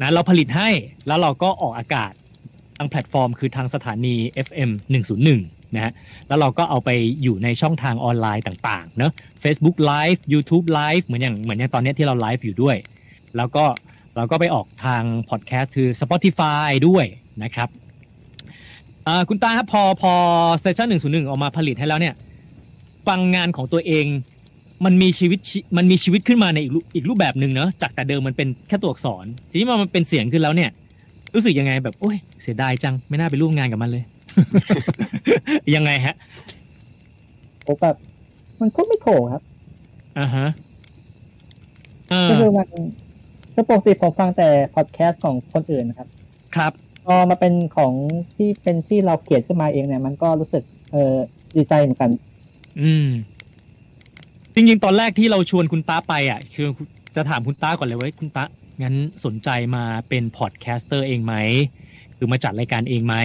[0.00, 0.70] นะเราผลิตให้
[1.06, 2.12] แล้วเราก็ออกอากาศ
[2.76, 4.14] ทางแพลตฟอร์ม คือทางสถานี
[4.46, 4.70] FM
[5.22, 5.92] 101นะฮะ
[6.28, 6.90] แล้วเราก็เอาไป
[7.22, 12.76] อยู่ในช่องทางออนไลน์ต่างๆเนอะ Facebook Live YouTube Live เหมือนอย่างเหมือนอย่างตอนนี้ที่เราไลฟ์อยู่ด้วย
[13.36, 13.64] แล้วก็
[14.16, 17.04] เราก็ไปออกทางพอดแคสต์คือ Spotify ด้วย
[17.42, 17.68] นะครับ
[19.28, 20.12] คุณตาครับพอพอ
[20.60, 22.14] เซสชั่นหนึ่งศูนย์หนึ่งออกมาผลิตให้แล้วเนี่ย
[23.06, 24.06] ฟังงานของตัวเอง
[24.84, 30.70] มันมีชีวิตชีมันมีชีวิตขึ้นมาในอีกรูอีกรูปแบบหนึ่งเนอะจากแต่เดิมมันเป็นแค่ตัวอักษร ทีนี้มันเป็นเสียงขึ้นแล้วเนี่ย
[31.34, 34.04] รู้สึกยังไงแบบโอ้ยเสียดายจังไม่น่าไปร่วมงานกับมันเลย
[35.74, 36.14] ยังไงฮะ
[37.66, 37.96] ผมแบบ
[38.60, 39.42] มันก็ไม่ถูกครับ
[40.18, 40.46] อ่าฮะ
[42.10, 42.66] เออก็คือมัน
[43.54, 46.08] คือปกติผมฟังแต่พอดแคสต์ของคนอื่นนะครับ
[46.56, 47.92] ครับพ อมาเป็นของ
[48.34, 51.16] ที่เป็นที่เราเขียนขึ้นมาเองเนี่ย มันก็รู้สึกเออ
[51.56, 52.10] ดีใจเหมือนกัน
[52.80, 53.06] อืม
[54.54, 56.66] จริงๆ ตอนแรกที่เราชวนคุณตาไปอะ คือ
[57.16, 58.44] จะถามคุณตาก่อนเลยว่าคุณตา
[58.82, 58.94] งั้น
[59.24, 61.34] สนใจมาเป็น podcaster เองไหม
[62.16, 63.16] คือมาจัดรายการเองไหม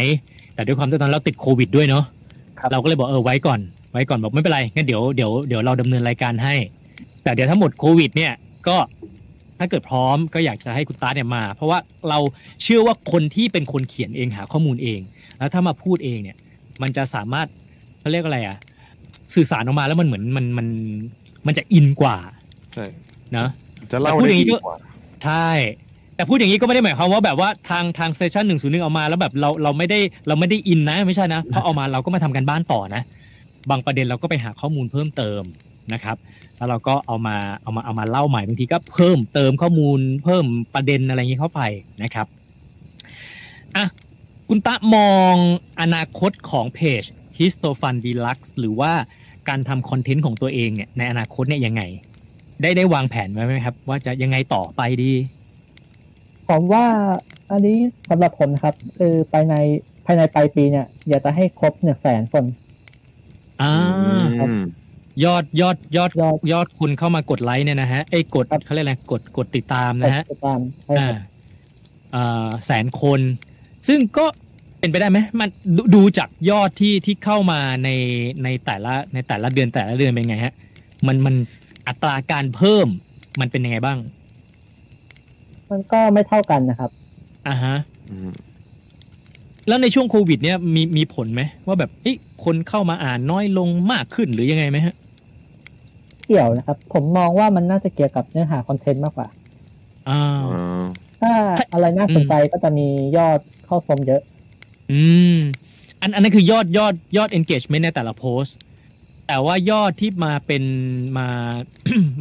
[0.54, 2.04] แต่ด้วยความที่ตอนนั้นเราติดโควิดด้วยเนาะ
[2.60, 3.60] ครับเราก็เลยบอกเออไว้ก่อน
[3.92, 6.56] ไว้ก่อนบอกไม่เป็นไรงั้นเดี๋ยวเดี๋ยวเดี๋ยวเราดำเนินรายการให้
[7.24, 8.34] แต่เดี๋ยวถ้าหมดโควิด เนี่ย
[8.68, 8.76] ก็
[9.60, 12.20] ถ้าเกิดพร้อมก็อยากจะให้คุณตาเนี่ยมา เพราะว่าเรา
[12.64, 15.00] เชื่อว่าคนที่เป็นคนเขียนเองหาข้อมูลเอง
[15.38, 16.38] แล้วถ้ามาพูดเองเนี่ย
[16.82, 17.48] มันจะสามารถ
[18.00, 18.58] เขาเรียกอะไรอะ
[19.36, 20.68] สื่อสารออกมาแล้วมันเหมือนมันมัน
[21.48, 22.18] มันจะอินกว่า
[22.74, 22.86] ใช่
[23.38, 23.48] นะ
[23.92, 24.78] จะเล่าแต่พูดได้อย่างนี้ดีก็กว่า
[25.26, 25.50] ใช่
[26.16, 33.02] แต่พูดอย่างนี้ก็ไม่ได้หมายความว่าแบบว่าทางทางเซสชันหนึ่งศูนย์หนึ่งเอามาแล้วแบบเราเราไม่ได้เราไม่ได้อินนะ ไม่ใช่นะเพราะเอามาเราก็มาทำกันบ้านต่อนะ
[33.70, 35.42] บางประเด็นเราก็ไปหาข้อมูลเพิ่มเติม
[35.94, 36.18] นะครับ
[36.58, 41.62] แล้วเราก็เอามาเอามาเอามาเล่าใหม่บางทีก็เพิ่มเติมข้อมูล เพิ่มประเด็นอะไรอย่างนี้เข้าไป
[42.04, 42.28] นะครับ
[43.76, 43.86] อะ
[44.48, 45.36] คุณตะมอง
[45.82, 47.04] อนาคตของเพจ
[47.38, 48.92] h i s t o f u n Deluxe หรือว่า
[49.50, 51.82] การทำคอนเทนต์ของตัวเองเนี่ยในอนาคตเนี่ยยังไง
[52.62, 55.12] ได้ได้วางแผนไว้ไหมครับ ว่าจะยังไงต่อไปดี
[56.48, 56.86] ผมว่า
[57.50, 57.78] อันนี้
[58.10, 59.56] สำหรับผมนะครับคือภายใน
[60.06, 62.44] ภายในปลายปีเนี่ย อยากจะให้ครบหนึ่งแสนคน
[63.62, 63.80] อ่าอื
[64.24, 64.50] มยอด
[65.24, 66.12] ยอดยอดยอด
[66.52, 71.18] ยอดคุณเข้ามากดไลค์เนี่ยนะฮะไอ้ยกดครับเขาเรียกอะไรกดกดติดตามนะฮะติดตามใช่อ่าครับ
[72.16, 73.20] อ่าแสนคน
[73.88, 74.26] ซึ่งก็
[74.80, 77.90] เป็นไปได้ไหมมันดดูจากยอดที่ที่เข้ามาใน
[78.44, 80.54] ในแต่ละในแต่ละเดือนแต่ละเดือนเป็นไงฮะ
[81.08, 81.36] มันมัน
[81.88, 82.88] อัตราการเพิ่ม
[83.40, 83.98] มันเป็นยังไงบ้าง
[85.72, 86.92] มันก็ไม่เท่ากันนะครับ
[87.48, 87.76] อ่าฮะ
[88.10, 88.32] อืม
[89.68, 94.96] แล้วในช่วงโควิด เนี่ยมีมีผลไหมว่าแบบเอ้ยคนเข้ามาอ่านน้อยลงมากขึ้นหรือยังไงไหมฮะ
[96.26, 99.28] เกี่ยวนะครับ ผมมองว่ามันน่าจะเกี่ยวกับเนื้อหาคอนเทนต์มากกว่า
[100.10, 100.22] อ่า
[101.24, 104.22] อ่าถ้าอะไรน่าสนใจก็จะมียอดเข้าชมเยอะ
[104.92, 105.02] อื
[105.36, 105.38] ม
[106.02, 108.56] อันอันนั้นคือยอดยอดยอด engagement ในแต่ละโพสต์
[109.28, 110.64] แต่ว่ายอดที่มาเป็น
[111.18, 111.28] มา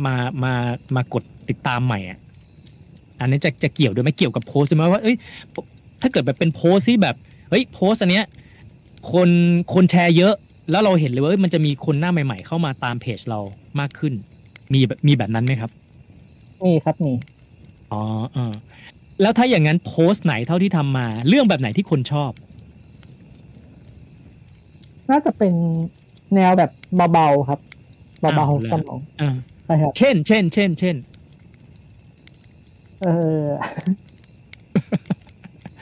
[0.04, 0.14] มา
[0.44, 0.54] มา
[0.96, 2.18] มากดติดตามใหม่อะ
[3.20, 5.16] อันนี้จะจะเกี่ยวด้วยไหมเกี่ยวกับโพสต์ไหมว่าเอ้ย
[6.00, 7.16] ถ้าเกิดแบบเป็นโพสต์ที่แบบ
[7.50, 8.26] เฮ้ยโพสต์อันเนี้ย
[9.12, 9.28] คน
[9.74, 10.34] คนแชร์เยอะ
[10.70, 13.40] แล้วเราเห็นเลยว่าเอ้ยมันจะมีคนหน้าใหม่ ๆ เข้ามาตามเพจเรา
[13.80, 14.14] มากขึ้น
[14.74, 15.70] มีแบบมีแบบนั้นไหมครับ
[16.64, 17.12] มีครับมี
[17.90, 17.96] อ๋อ
[18.32, 18.40] เออ
[19.20, 22.32] แล้วถ้าอย่างนั้นโพสต์ไหนเท่าที่ทำมา เรื่องแบบไหนที่คนชอบ
[25.10, 25.54] น่าจะเป็น
[26.34, 27.60] แนวแบบเบาๆครับ
[28.20, 29.24] เบาอ้าวๆเหรอสมองอ่า
[29.64, 30.96] ใช่ครับเช่น เช่น เช่น เช่น
[32.98, 33.84] เออ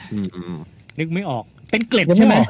[0.09, 0.51] อืมอืม
[0.99, 2.47] นึกไม่ออก เป็นเกล็ดยังใช่ไหมออก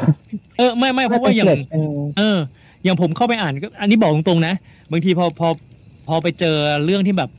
[0.58, 1.82] เออไม่ไม่เพราะว่าอย่างเป็นเกล็ดเป็น
[2.18, 2.38] เออ
[2.84, 4.54] อย่างผมเข้าไปอ่านก็อันนี้บอกตรงๆนะ
[4.92, 5.48] บางทีพอพอ
[6.08, 6.56] พอไปเจอ
[6.86, 7.30] เรื่องที่แบบ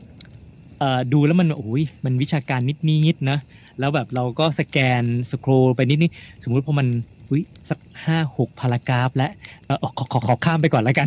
[0.78, 3.38] เอ่อดูแล้วมันโอ้ยมันวิชาการนิดนิดๆนะ
[3.80, 6.86] แล้วแบบเราก็สแกนสครอไปนิดนิดๆสมมุติพอมัน
[7.30, 9.32] อุ้ยสักห้าหกพารากราฟ แล้ว
[9.64, 11.06] เออขอขอขอข้ามไปก่อนแล้วกัน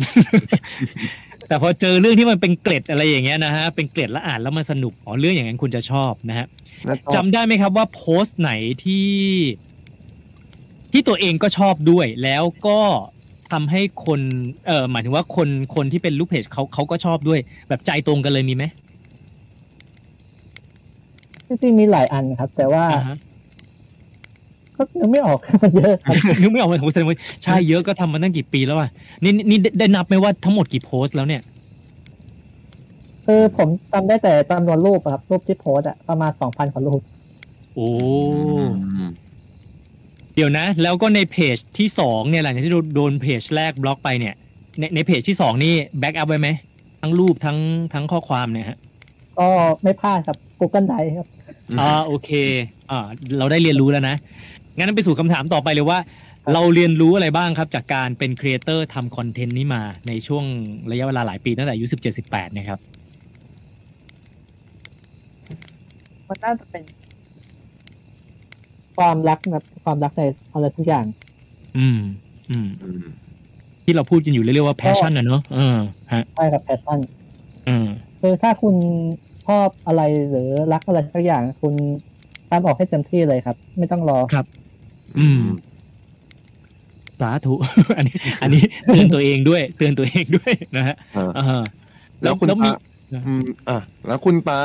[1.48, 6.46] แต่พอเจอเรื่องที่มันเป็นเกล็ดอะไรอย่างเงี้ยนะฮะเป็นเกล็ดแล้วอ่านแล้วมันสนุกอ๋อเรื่องอย่างนั้นคุณจะชอบนะฮะ
[6.86, 8.52] แล้วก็จำได้ไหมครับว่าโพสต์ไหน
[8.84, 9.06] ที่
[10.92, 12.78] ที่ตัวเองก็ชอบด้วย แล้วก็
[13.52, 14.20] ทำให้คน
[14.66, 18.64] เออหมายถึงว่าคนคนที่เป็นลูกเพจเขาเขาก็ชอบด้วย แบบใจตรงกันเลยมีไหม
[21.46, 23.16] จริงๆมีหลายอันครับ แต่ว่าอ่าฮะ
[24.76, 28.90] ก็นึกไม่ออกมันเยอะครับนึกไม่ออกเลยผมแสดงว่าใช่เยอะก็ทำมาตั้งกี่ปีแล้วอะ
[29.24, 31.42] นี่นี่ได้ได้นับไหมว่าทั้งหมดกี่โพสต์แล้วเนี่ย
[33.26, 37.00] คือผมจำได้แต่จำนวนรูปอะครับรูปที่โพสต์อะประมาณสองพันกว่ารูป
[37.74, 39.10] โอ้อืม
[40.38, 44.34] เดี๋ยวนะ แล้วก็ในเพจที่สองเนี่ยหลังจากที่โดนโดนเพจแรกบล็อกไปเนี่ย
[44.78, 46.48] ในในเพจที่สองนี่ backup ไว้ไหม
[47.00, 47.58] ทั้งรูปทั้ง
[47.92, 48.78] ทั้งข้อความเนี่ยฮะ
[49.38, 49.48] ก็
[49.82, 51.26] ไม่พลาดครับ Google Drive ครับ
[51.80, 52.30] อ่าโอเค
[52.90, 53.06] อ่า
[53.38, 54.14] เราได้เรียนรู้แล้วนะ
[54.76, 55.98] งั้นไปสู่คำถามต่อไปเลยว่า
[56.52, 60.44] เราเรียนรู้อะไรบ้างครับจากการเป็น creator ทำคอนเทนต์นี้มาในช่วง
[60.90, 62.78] ระยะเวลาหลายปีตั้งแต่อายุสิบเจ็ดสิบแปดนะครับ
[66.28, 66.82] มันน่าจะเป็น
[68.98, 70.22] ความรักนะความรักใน
[70.52, 71.04] อะไรทุกอย่าง
[71.78, 71.98] อืม
[72.50, 73.02] อืมอืม
[73.84, 75.78] ที่เราพูดกันอยู่เรื่อยๆว่า passion อะเนอะเออ
[76.12, 76.98] ฮะใช่กับ passion
[77.68, 77.86] อืม
[78.20, 78.74] คือถ้าคุณ
[79.46, 81.74] ชอบอะไรหรือรักอะไรสักอย่าง คุณ
[82.50, 84.46] ทำออกให้เต็มที่เลยครับ ไม่ต้องรอครับ
[85.18, 85.42] อืม
[87.20, 87.54] สาธุ
[87.96, 91.62] อันนี้ อันนี้เตือนตัวเองด้วย เตือนตัวเองด้วยนะฮะอ่าเออ
[92.22, 92.72] แล้วคุณมีตา
[93.26, 94.58] อืมอะแล้วคุณตา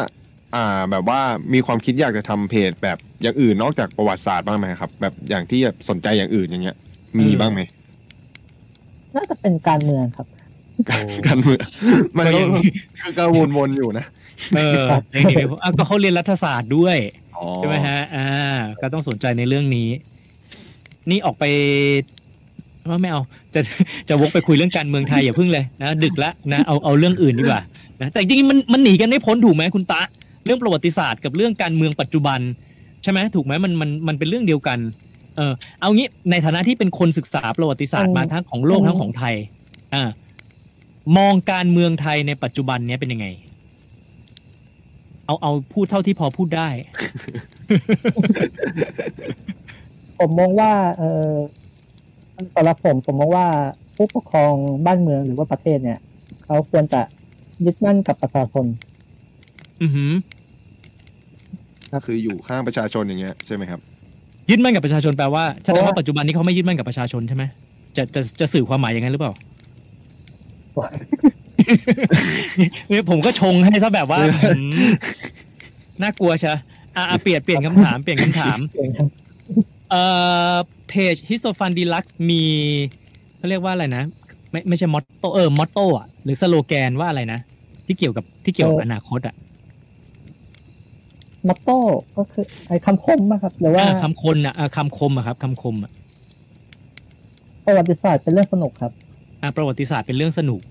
[0.56, 1.20] อ่า แบบว่า
[1.54, 6.78] มีความคิดอยากจะทำเพจแบบอย่างอื่นนอกจากประวัติศาสตร์บ้างไหมครับ แบบอย่างที่แบบสนใจอย่างอื่นอย่างเงี้ย
[7.20, 7.62] มีบ้างไหม
[9.16, 10.28] น่าจะเป็นการเมืองครับ
[11.28, 11.60] การเมือง
[12.18, 12.50] มันก็ก็ยัง
[13.02, 13.24] ก็ก็
[13.58, 14.06] วนๆอยู่นะ
[14.56, 16.98] เออในนี้อะก็เขาเรียนรัฐศาสตร์ด้วย
[17.36, 18.28] อ๋อใช่ไหมฮะ อ่า
[18.82, 19.90] ก็ต้องสนใจในเรื่องนี้
[21.10, 21.44] นี่ออกไป
[22.90, 23.22] ว่าไม่เอา
[23.54, 23.62] จะ
[24.10, 27.62] จะวกไปคุยเรื่องการเมืองไทยอย่าพึ่งเลยนะดึกละนะเอาเอาเรื่องอื่นดีกว่า
[28.02, 30.02] นะแต่จริงๆมันมันหนีกันไม่พ้นถูกไหมคุณตะ
[30.46, 32.40] เรื่องประวัติศาสตร์กับเรื่องการเมืองปัจจุบัน
[33.04, 34.80] ใช่ไหมถูกไหมมันมันมันเป็นเรื่องเดียวกัน
[35.38, 39.36] เออเอางี้ในฐานะที่เป็นคนศึกษาประวัติศาสตร์อืมมาทั้งของโลกอืมทั้งของไทย
[39.94, 40.10] อ่า
[41.18, 43.28] มองการเมืองไทยในปัจจุบันเนี้ยเป็นยังไง
[45.26, 46.70] เอาเอาพูดเท่าที่พอพูดได้
[50.20, 51.34] ผมมองว่า เออ
[52.56, 53.48] สำหรับผมผมมองว่า
[53.96, 54.54] ผู้ปกครอง
[54.86, 56.00] บ้านเมืองหรือว่าประเทศเนี่ย
[56.46, 57.02] เขาควรจะ
[57.66, 58.66] ยึดมั่นกับประชาชน
[61.94, 63.80] อือหือคืออยู่ข้างประชาชนอย่างเงี้ยใช่ไหมครับ
[64.50, 67.44] ยึดมั่นกับประชาชนแปลว่าแสดงเพราะว่าว่าปัจจุบันนี้เขาไม่ยึดมั่นกับประชาชนใช่ไหม
[67.98, 69.34] จะจะจะสื่อความหมายอย่างนั้นหรือเปล่า
[72.90, 74.20] เนี่ยผมก็ชงให้ซะแบบว่า
[74.50, 74.88] อืม
[76.02, 76.60] น่ากลัวใช่อะ
[76.96, 78.58] อะเปลี่ยนเปลี่ยนคำถามเปลี่ยนคำถาม
[79.90, 80.04] เอ่
[80.52, 80.56] อ
[80.90, 82.44] เพจ h i s t o f u n d e l u x มี
[83.38, 84.04] เขาเรียกว่าอะไรนะ
[84.52, 87.40] ไม่ไม่ใช่มอตโตเออมอตโตอะหรือสโลแกนว่าอะไรนะ
[87.86, 89.36] ที่เกี่ยวกับที่เกี่ยวกับเออออนาคตอะ
[91.48, 91.78] มอตโต้
[92.18, 95.92] ก็คือไอ้คำคมนะครับ หรือว่าอะคำคนอะอะคำคมอะครับคำคมอะ
[97.66, 98.92] ประวัติศาสตร์เป็นเรื่องสนุกครับ
[99.42, 100.62] อะประวัติศาสตร์เป็นเรื่องสนุก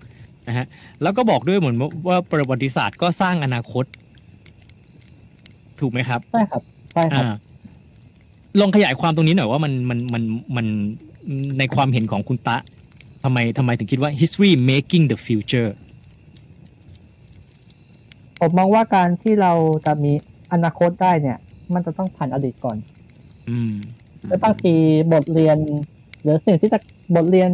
[0.48, 0.66] นะฮะ
[1.02, 1.76] แล้วก็บอกด้วยเหมือน
[2.08, 3.84] ว่าประวัติศาสตร์ก็สร้างอนาคต
[5.80, 6.62] ถูกไหมครับใช่ครับ
[6.92, 7.34] ใช่ครับอ่า
[8.60, 10.22] ลองขยายความตรงนี้หน่อยว่ามันมันมัน
[10.56, 10.66] มัน
[11.58, 12.56] ในความเห็นของคุณตะ
[13.24, 15.70] ทำไมทำไมถึงคิดว่า history making the future
[18.40, 19.52] ผมมองว่าการที่เรา
[19.86, 20.12] จะมี
[20.52, 21.38] อนาคตได้เนี่ย
[21.74, 22.76] มันจะต้องผ่านอดีตก่อน
[23.50, 23.74] อืม
[24.28, 24.74] แล้วบางที
[25.12, 25.58] บทเรียน
[26.22, 26.78] หรือสิ่งที่จะ
[27.16, 27.50] บทเรียน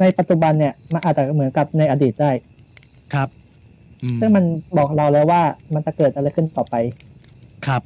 [0.00, 2.30] ในปัจจุบันเนี่ยมันอาจจะเหมือนกับในอดีตได้
[3.14, 3.28] ครับ
[4.02, 4.44] อืมซึ่งมัน
[4.76, 5.42] บอกเราแล้วว่า
[5.74, 6.74] มันจะเกิดอะไรขึ้นต่อไป
[7.66, 7.82] ครับ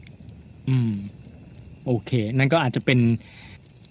[0.68, 0.92] อืม
[1.86, 2.98] โอเค นั่นก็อาจจะเป็น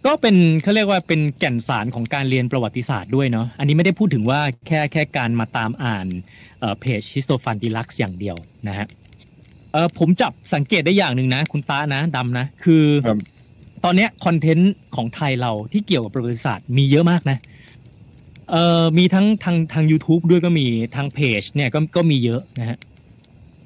[0.06, 6.08] ก็เป็นเขาเรียกว่าเป็นแก่นสารของการเรียนประวัติศาสตร์ด้วยเนาะ อันนี้ไม่ได้พูดถึงว่าแค่แค่การมาตามอ่าน
[6.60, 8.38] เอ่อเพจ h i s t o f u n d e l u x อย่างเดียว
[8.68, 8.88] นะฮะ
[9.76, 13.17] เออผมจับสังเกตได้อย่างหนึ่งนะ คุณตานะดำนะ คือครับ
[13.84, 17.38] ตอนเนี้ยคอนเทนต์ของไทยเราที่เกี่ยวกับประวัติศาสตร์มีเยอะมากนะ
[18.51, 20.65] เอ่อมีทั้งทางทาง YouTube ด้วยก็มี
[20.95, 22.78] ทางเพจเนี่ยก็ก็มีเยอะนะฮะ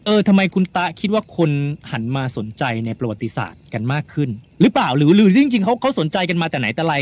[0.06, 1.52] เออทำไมคุณตาคิดว่าคน
[1.92, 4.30] หันมาสนใจในประวัติศาสตร์กันมากขึ้น
[4.62, 6.96] หรือเปล่าหรือหรือจริงๆเขาเขาสนใจกันมาแต่ไหนแต่ไร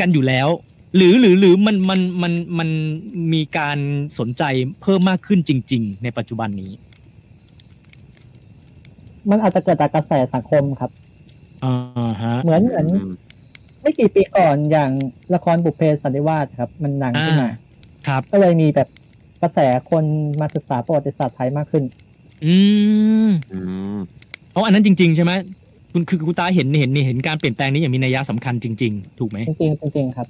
[0.00, 0.48] กันอยู่แล้ว
[0.96, 2.68] หรือหรือหรือมันมันมันมัน
[3.32, 3.78] มีการ
[4.18, 4.42] สนใจ
[4.82, 6.72] เพิ่มมากขึ้นจริง ๆ ในปัจจุบันนี้
[9.30, 10.90] มันอาจจะเกิดจากกระแสสังคมครับ
[11.64, 13.14] อ่าฮะ เหมือนเหมือนอืม
[13.82, 14.90] ไม่กี่ปีก่อนอย่าง
[15.34, 17.50] ละครบุพเพสันนิวาสครับ มันดังขึ้นมา
[18.08, 18.88] ครับ ก็เลยมีแบบ
[19.42, 19.58] กระแส
[19.90, 20.04] คน
[20.40, 21.84] มาศึกษาประวัติศาสตร์ไทยมากขึ้น
[22.44, 22.56] อื
[23.26, 23.60] มอื
[23.96, 23.98] ม
[24.52, 25.32] เอาอันนั้นจริง ๆ ใช่ไหม
[25.92, 30.26] คุณคือคุณตาเห็นเห็นเห็นการเปลี่ยนแปลงนี้อย่างมีนัยสำคัญจริง ๆ ถูกไหมจริงๆจริงๆครับ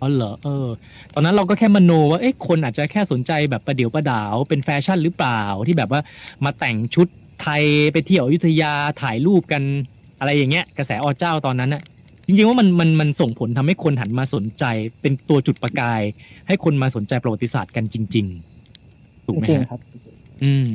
[0.00, 0.66] อ๋อเหรอเออ
[1.14, 6.00] ตอนนั้นเราก็แค่มโนว่าเอ๊ะคนอาจจะแค่สนใจแบบประเดี๋ยวประดาวเป็นแฟชั่นหรือเปล่าที่แบบว่า
[6.44, 7.06] มาแต่งชุด
[7.42, 7.62] ไทย
[7.92, 8.72] ไปเที่ยวอยุธยา
[9.02, 9.62] ถ่ายรูปกัน
[10.18, 11.82] อะไรอย่างเงี้ย กระแสอเจ้าตอนนั้นน่ะ
[12.26, 14.64] จริงๆว่ามันมันมันส่งผลทำให้คนหันมาสนใจ
[15.02, 16.02] เป็นตัวจุดประกาย
[16.46, 18.26] ให้คนมาสนใจประวัติศาสตร์กันจริง
[18.76, 19.80] ๆ ถูกไหมจริงฮะๆครับ
[20.42, 20.66] อืม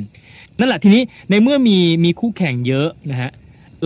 [0.58, 3.30] นั่นแหละทีนี้ในเมื่อมีมีคู่แข่งเยอะนะฮะ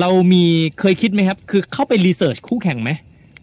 [0.00, 0.44] เรามี
[0.80, 2.90] เคยคิดไหมครับ คือเข้าไปรีเสิร์ชคู่แข่งไหม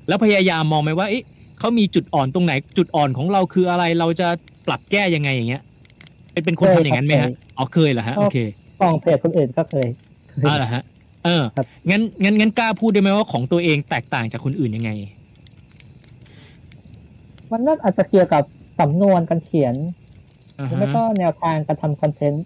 [0.08, 1.24] แล้วพยายามมองไหมว่าเอ๊ะ
[1.60, 4.28] เขามีจุดอ่อนตรงไหน จุดอ่อนของเราคืออะไรเราจะ
[4.68, 5.62] ปรับแก้ยังไงอย่างเงี้ย
[6.32, 8.38] เป็นเป็นคนเคยทำอย่างนั้นไหมครัฮะบอ๋อเคยเหรอฮะก็โอเค
[8.84, 9.88] ฟองเพจคนอื่นก็เคย
[10.30, 10.84] เคยอ่าเหรอฮะ
[11.26, 14.92] เออครับงั้นงั้นงั้นกล้าพูดได้ไหมว่าของตัวเองแตกต่างจากคนอื่นยังไง
[17.52, 18.44] มันน่าอาจจะเกี่ยวกับ
[18.80, 19.76] สำนวนการเขียน
[20.60, 22.44] อ่าแล้วฮะก็แนวทางการทำคอนเทนต์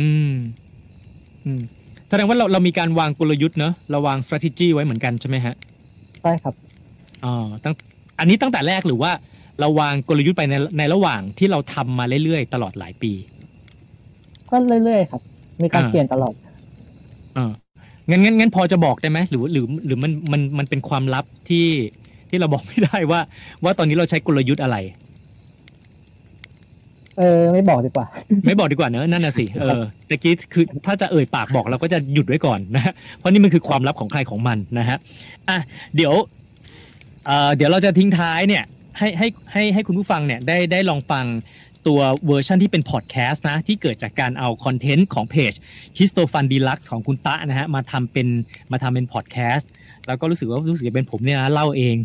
[0.00, 0.32] อืม
[1.44, 1.60] อืม
[2.08, 5.54] แสดงว่าเราเรามีการวางกลยุทธ์เนอะเราวาง strategy ไว้เหมือนกันใช่ไหมฮะ
[6.22, 6.54] ใช่ครับ
[7.24, 7.34] อ๋อ
[7.64, 7.74] ตั้ง
[8.18, 9.12] อันนี้ตั้งแต่แรกหรือว่า
[9.60, 13.12] เราวางกลยุทธ์ไปในในระหว่างที่เราทำมาเรื่อยๆตลอดหลายปี
[14.50, 15.22] ก็เรื่อยๆครับ
[15.64, 16.34] มีการอ่าเปลี่ยนตลอด
[17.36, 17.52] อ่า
[18.10, 21.66] งั้นงั้นงั้นพอจะบอกได้ไหมหรือหรือหรือมันมันมันเป็นความลับที่
[22.28, 23.20] ที่เราบอกไม่ได้ว่า
[23.64, 24.76] ว่าตอนนี้เราใช้กลยุทธ์อะไร
[27.18, 28.06] เออ ไม่บอกดีกว่า
[28.44, 34.98] ไม่บอกดีกว่าเนอะนั่นน่ะสิเออตะกี้คือถ้าจะเอ่ยปากบอกเราก็จะหยุดไว้ก่อนนะฮะเพราะนี่มันคือความลับของใครของมันนะฮะ
[35.48, 35.58] อะ
[35.96, 36.14] เดี๋ยว
[37.26, 38.64] เอ่อเดี๋ยวเราจะทิ้งท้ายเนี่ย
[38.98, 41.24] ให้ให้ให้ให้คุณผู้ฟังเนี่ยได้ได้ลองฟัง
[41.86, 45.52] ตัวเวอร์ชันที่เป็นพอดแคสต์นะ ที่เกิดจากการเอาคอนเทนต์ของเพจ
[45.98, 48.28] h i s t o f u n Deluxe ของคุณตะนะฮะ มาทำเป็น
[48.72, 49.70] มาทำเป็นพอดแคสต์
[50.06, 51.96] แล้วก็รู้สึกว่ารู้สึกจะเป็นผมเนี่ยนะเล่าเอง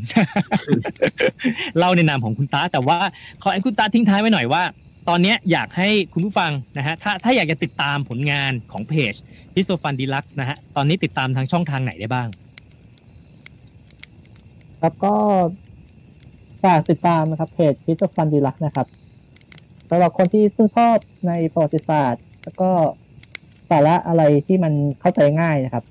[1.77, 2.97] เล่าในนามของคุณตาแต่ว่า
[3.41, 4.63] ขอให้คุณตาทิ้งท้ายไว้หน่อยว่า
[5.09, 9.13] ตอนนี้อยากให้คุณผู้ฟังนะฮะถ้าถ้าอยากจะติดตามผลงานของเพจ
[9.55, 12.27] h i s t o f u n Deluxe นะฮะตอนนี้ติดตามทางช่องทางไหนได้บ้าง
[14.81, 15.13] แล้วก็
[16.63, 18.87] ฝากติดตามนะครับเพจพิจฟันดีลักนะครับ
[19.89, 22.69] สำหรับคนที่ชื่นชอบในประวัติศาสตร์ แล้วก็
[23.69, 25.83] สาระอะไรที่มันเข้าใจง่ายนะครับ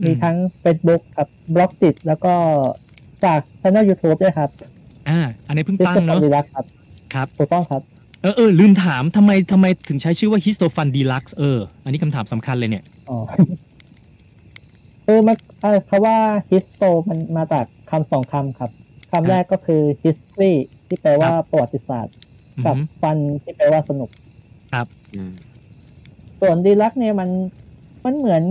[0.00, 2.34] อืมมีทั้ง Facebook ครับบล็อกติด แล้วก็
[3.24, 4.50] จากช่อง YouTube ด้วยครับ
[5.08, 6.66] อ่า อันนี้เพิ่งพิตั้งจฟัเนาะนดีลักครับ
[7.14, 7.82] ครับถูกต้องครับ
[8.22, 13.18] เออเออลืมถามทำไมทำไมถึงใช้ชื่อว่า Histofun Deluxe เออ อันนี้คำถามสำคัญเลยเนี่ยอ๋อ
[15.04, 16.16] คือมันเออเพราะว่า
[16.48, 18.70] histo มันมาจากคำสองคำครับ
[19.12, 20.54] คำแรกก็คือ history
[20.86, 22.21] ที่แปลว่าประวัติศาสตร์อือ
[22.64, 24.10] กับหือฟันที่แปลว่าสนุก
[25.14, 25.32] อืม
[26.40, 27.30] ส่วนดีลักเนี่ยมัน
[28.04, 28.42] มันเหมือน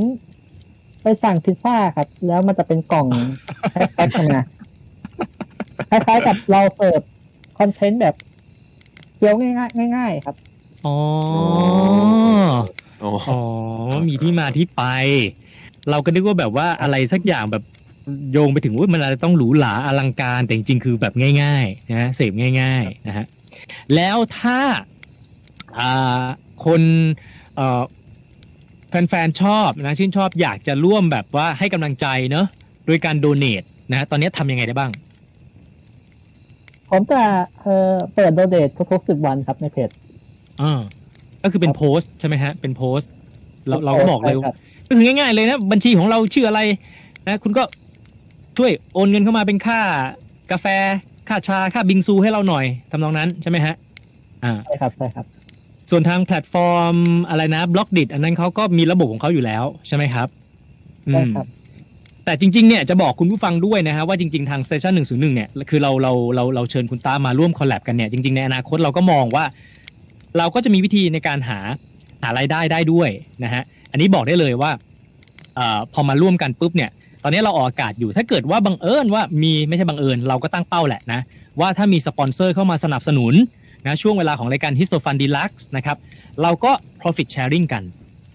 [1.03, 3.07] ไปสั่งพิซซ่าครับ แล้วมันจะเป็นกล่อง
[3.71, 4.41] แพ็คๆมา
[5.89, 7.01] คล้ายๆกับเราเสิร์ฟ
[7.59, 8.15] คอนเทนต์แบบ
[9.15, 10.35] เคี้ยวง่ายๆง่าย ๆ ครับ
[10.85, 10.95] อ๋อ
[13.03, 13.39] อ๋ออ๋อ
[14.07, 14.83] มีที่มาที่ไป
[15.89, 17.63] เราก็นึกว่าแบบว่าอะไรสักอย่างแบบ
[18.31, 22.31] โยงไปถึงว่ามันอะไรต้องหรูหราอลังการแต่จริงๆคือแบบง่าย ๆ นะฮะเสพ
[22.61, 23.25] ง่าย ๆ นะฮะ
[23.95, 24.59] แล้วถ้า
[25.79, 26.25] อ่า
[26.65, 26.81] คน
[27.55, 27.81] เอ่อ
[28.89, 32.45] แฟนๆชอบนะชื่นชอบอยากจะร่วมแบบว่าให้กำลังใจเนอะ
[32.85, 33.53] โดยการโดเน a
[33.89, 34.91] นะฮะตอนนี้ทำยังไงได้บ้าง
[36.89, 37.21] ผมจะ
[37.59, 39.89] เอ่อเปิดโดเดททุกๆสิบวันครับในเพจ
[40.61, 40.81] อ่า
[41.43, 43.09] ก็คือเป็นโพสต์ใช่ไหมฮะ เป็นโพสต์
[43.67, 44.55] เราเราก็บอกเลยใช่ครับ
[44.87, 46.61] ก็คือง่าย ๆ เลยนะ บัญชีของเราชื่ออะไร
[47.27, 47.63] นะคุณก็
[48.57, 49.81] ช่วยโอนเงินเข้ามาเป็นค่า
[50.51, 50.65] กาแฟ
[51.29, 53.75] ค่าชาค่าบิงซูให้เราหน่อยทำนองนั้นใช่ไหมฮะ
[54.43, 55.25] อ่าใช่ครับใช่ครับ
[55.89, 56.95] ส่วนทางแพลตฟอร์ม
[57.29, 60.27] อะไรนะ Blockdit อันนั้นเขาก็มีระบบของเขาอยู่แล้วใช่ไหมครับ
[61.07, 61.47] อืมใช่ครับ
[62.25, 69.45] แต่จริงๆ เนี่ยจะบอกคุณผู้ฟังด้วยนะฮะว่าจริงๆ ทาง Station 101เนี่ยคือเราเราเราเราเชิญคุณตามาร่วม collab กันเนี่ยจริงๆ ในอนาคตเราก็มองว่า
[70.37, 71.59] เราก็จะมีวิธีในการหา
[72.23, 73.09] หารายได้ได้ด้วย
[73.43, 74.71] นะฮะอันนี้บอกได้เลยว่า
[75.55, 76.89] เอ่อพอมาร่วมกันปุ๊บเนี่ย
[77.23, 81.19] ตอนนี้เราออกอากาศอยู่ถ้าเกิดว่าบังเอิญว่ามีไม่ใช่บังเอิญเราก็ตั้งเป้าแหละนะ
[81.59, 83.33] ว่าถ้ามีสปอนเซอร์เข้ามาสนับสนุน
[83.87, 85.97] นะช่วงเวลาของรายการ Histo Fun Deluxe นะครับ
[86.41, 87.83] เราก็ profit sharing กัน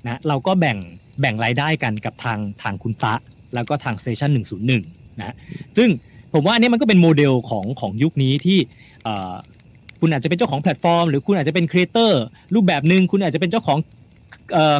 [0.07, 0.77] นะเราก็แบ่ง
[1.21, 3.15] แบ่งรายได้กันกับทางทางคุณตะ
[3.55, 4.31] แล้วก็ทาง Station
[4.75, 5.35] 101นะ
[5.77, 5.89] ซึ่ง
[6.33, 8.59] ผมว่าอันนี้มันก็เป็นโมเดลของของยุคนี้ที่
[10.01, 12.23] คุณอาจจะเป็นเจ้าของแพลตฟอร์ม หรือคุณอาจจะเป็น creator
[12.55, 13.79] รูปแบบหนึ่งคุณอาจจะเป็นเจ้าของ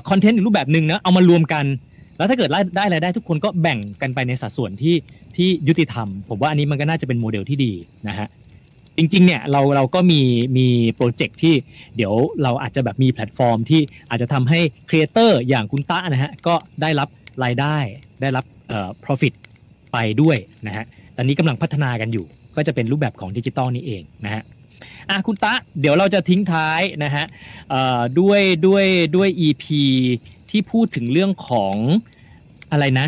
[0.09, 1.65] คอนเทนต์อีกรูปแบบหนึ่งนะเอามารวมกัน
[2.17, 4.95] แล้วถ้าเกิดได้รายได้ทุกคนก็แบ่งกันไปในสัดส่วนที่
[5.37, 7.73] ที่ยุติธรรม ผมว่าอันนี้มันก็น่าจะเป็นโมเดลที่ดี
[8.09, 8.29] นะฮะ
[8.99, 10.21] จริงๆเนี่ยเราเราก็มี
[10.57, 11.55] มีโปรเจกต์ที่
[11.97, 17.09] เดี๋ยวเราอาจจะแบบมีแพลตฟอร์ม ที่อาจจะทำให้ครีเอเตอร์อย่างคุณต้านะฮะก็ได้รับ
[17.45, 17.77] รายได้
[18.21, 19.35] ได้รับเอ่อ profit
[19.93, 20.37] ไปด้วย
[20.67, 20.85] นะฮะ
[21.17, 24.43] ตอนนี้กำลังพัฒนากันอยู่ ก็จะเป็นรูปแบบของดิจิตอลนี่เองนะฮะ
[25.11, 27.25] อะคุณต้าเดี๋ยวเราจะทิ้งท้ายนะฮะ
[27.71, 28.85] เออด้วยด้วย
[29.17, 29.65] ด้วย EP
[30.51, 31.75] ที่พูดถึงเรื่องของ
[32.73, 33.07] อะไรนะ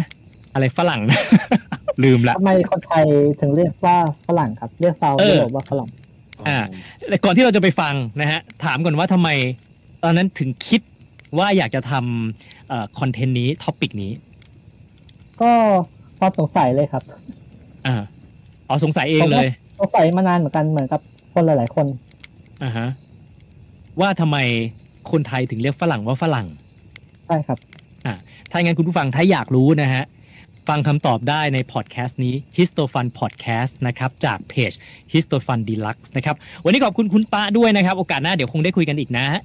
[0.54, 1.20] อะไรฝรั่งนะ
[2.04, 3.04] ลืมละทำไมคนไทย
[3.40, 5.88] ถึงเรียกว่าฝรั่งครับ เรียกชาวเออยุโรปว่าฝรั่ง
[6.48, 6.58] อ่า
[7.08, 9.28] แต่ก่อนที่เราจะไปฟังนะฮะ ถามก่อนว่าทำไม
[10.02, 10.80] ตอนนั้นถึงคิด
[11.38, 14.12] ว่าอยากจะทำคอนเทนต์นี้ topic นี้
[15.40, 15.50] ก็
[16.18, 17.02] ความสงสัยเลยครับ
[17.86, 17.94] อ่า
[18.68, 21.00] อ๋อสงสัยเองเลยสงสัยมานานเหมือนกันเหมือนกับ
[21.32, 21.86] คนหลาย ๆ คน
[22.62, 22.88] อ่าฮะ
[24.00, 24.36] ว่าทำไม
[25.10, 26.46] คนไทยถึงเรียกฝรั่งว่าฝรั่ง
[27.28, 27.58] ใช่ครับ
[28.50, 30.04] ถ้างั้นคุณผู้ฟังถ้าอยากรู้นะฮะ
[30.68, 34.72] ฟังคำตอบได้ในพอดแคสต์นี้ Histofun Podcast นะครับจากเพจ
[35.12, 39.42] Histofun Deluxe นะครับวันนี้ขอบคุณคุณตะด้วยนะครับ โอกาสหน้าเดี๋ยวคงได้คุยกันอีกนะฮะ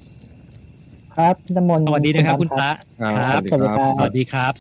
[1.16, 2.70] ครับพี่น้ำมนต์สวัสดีนะครับคุณตะ
[3.02, 4.52] ครับครับสวัสดีครับสวัสดีครับ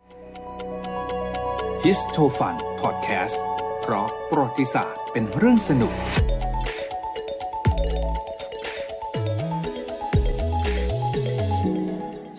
[1.83, 3.41] ฮิสโ o ฟันพอดแคสต์
[3.81, 5.93] เพราะประวัติศาสตร์เป็นเรื่องสนุก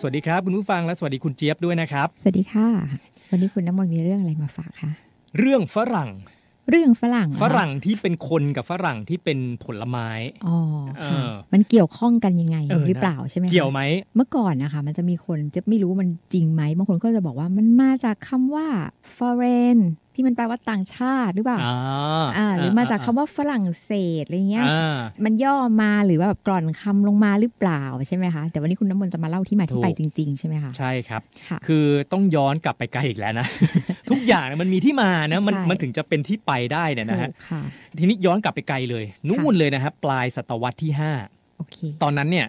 [0.05, 2.67] วัสดีครับ คุณผู้ฟังและสวัสดีคุณเจี๊ยบด้วยนะครับ สวัสดีค่ะ
[3.31, 4.91] วันนี้คุณน้ำมนต์มีเรื่องอะไรมาฝากคะ
[5.37, 6.09] เรื่องฝรั่ง
[6.69, 10.09] เรื่องฝรั่งเหอฝรั่งที่เป็นคนกับฝรั่งที่เป็นผลไม้
[10.47, 10.57] อ๋อ
[10.97, 13.81] เอค่ะอมันเกี่ยวข้องกันยังไงเออหรือเปล่าใช่ไหมคะเกี่ยวไหม
[14.15, 18.67] เมื่อก่อนนะคะ มันจะมีคนจะไม่รู้มันจริงไหมบางคนก็จะบอกว่ามันมาจากคำว่า
[19.17, 19.79] foreign
[20.15, 33.47] ที่มันแปลว่าต่างชาติหรือเปล่าอ่าอ่าหรือมาจากคำว่าฝรั่งเศสอะไรเงี้ยอ่ามันย่อมาหรือว่าแบบกร่อนคำลงมาหรือเปล่าใช่ไหมคะ แต่วันนี้คุณน้ำมนต์จะมาเล่าที่มาที่ไปถูจกริง ๆ ใช่ไหมคะ ใช่ครับค่ะคือต้องย้อนกลับไปไกลอีกแล้วนะ
[34.09, 37.61] ทุกอย่างมันมีที่มานะ มันใช่มันถึงจะเป็นที่ไปได้เนี่ยนะฮะถูกค่ะ
[37.99, 40.91] ทีนี้ย้อนกลับไปไกลเลย นู่นเลยนะครับปลายศตวรรษที่
[41.57, 42.47] โอเค5ตอนนั้นเนี่ย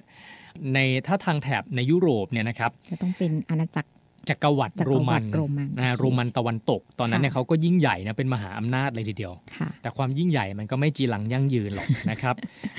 [0.74, 3.90] ในถ้าทางแถบในยุโรปเนี่ยนะครับจะต้องเป็นอาณาจักร
[4.28, 12.34] จักรวรรดิจักรโรวมัรรนดิโรมันนะโอเคโรมันตะวันตก ตอนนั้นเนี่ยค่ะเขาก็ยิ่งใหญ่นะเป็นมหาอำนาจเลยทีเดียวค่ะแต่ความยิ่งใหญ่มันก็ไม่จีรังยั่งยืนหรอกนะครับ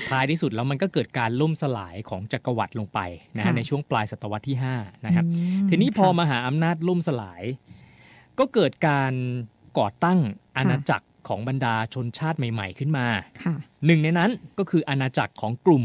[0.08, 2.98] ท้ายที่สุดแล้วมันก็เกิดการล่มสลายของจักรวรรดิลงไป
[3.36, 7.42] นะฮะค่ะในช่วงปลายศตวรรษที่5นะครับอืมทีนี้พอค่ะมหาอำนาจล่มสลาย
[8.38, 9.12] ก็เกิดการ
[9.78, 10.18] ก่อตั้ง
[10.56, 13.06] อาณาจักรของบรรดาชนชาติใหม่ ๆ ขึ้นมา
[13.44, 13.54] ค่ะ
[13.86, 15.84] หนึ่งในนั้นก็คืออาณาจักรของกลุ่ม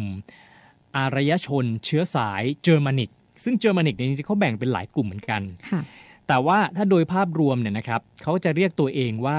[0.97, 3.09] อารยชนเชื้อสายเจอร์มานิก
[3.43, 5.81] ซึ่งเจอร์มานิกเนี่ยจริงๆเขาแบ่งเป็นหลายกลุ่มเหมือนกันค่ะ
[6.27, 9.37] แต่ว่าถ้าโดยภาพรวมเนี่ยนะครับเขาจะเรียกตัวเองว่า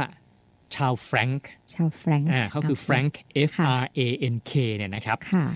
[0.76, 4.00] ชาวแฟรงก์ชาวแฟรงก์อ่าเขาคือแฟรงก์ F ค่ะ R A
[4.34, 5.46] N K เนี่ยนะครับค่ะ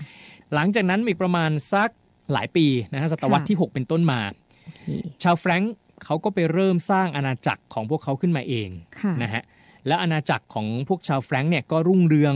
[0.53, 1.89] หลังจากนั้นอีกประมาณสัก
[2.33, 4.19] หลายปีนะฮะศตวรรษค่ะที่ 6 เป็นต้นมา
[4.65, 4.83] โอเค
[5.23, 5.73] ชาวแฟรงก์
[6.03, 8.69] เขาก็ไปเริ่มสร้างอาณาจักรของพวกเขาขึ้นมาเอง
[9.01, 9.43] ค่ะนะฮะ
[9.87, 12.35] และอาณาจักรของพวกชาวแฟรงก์เนี่ยก็รุ่งเรือง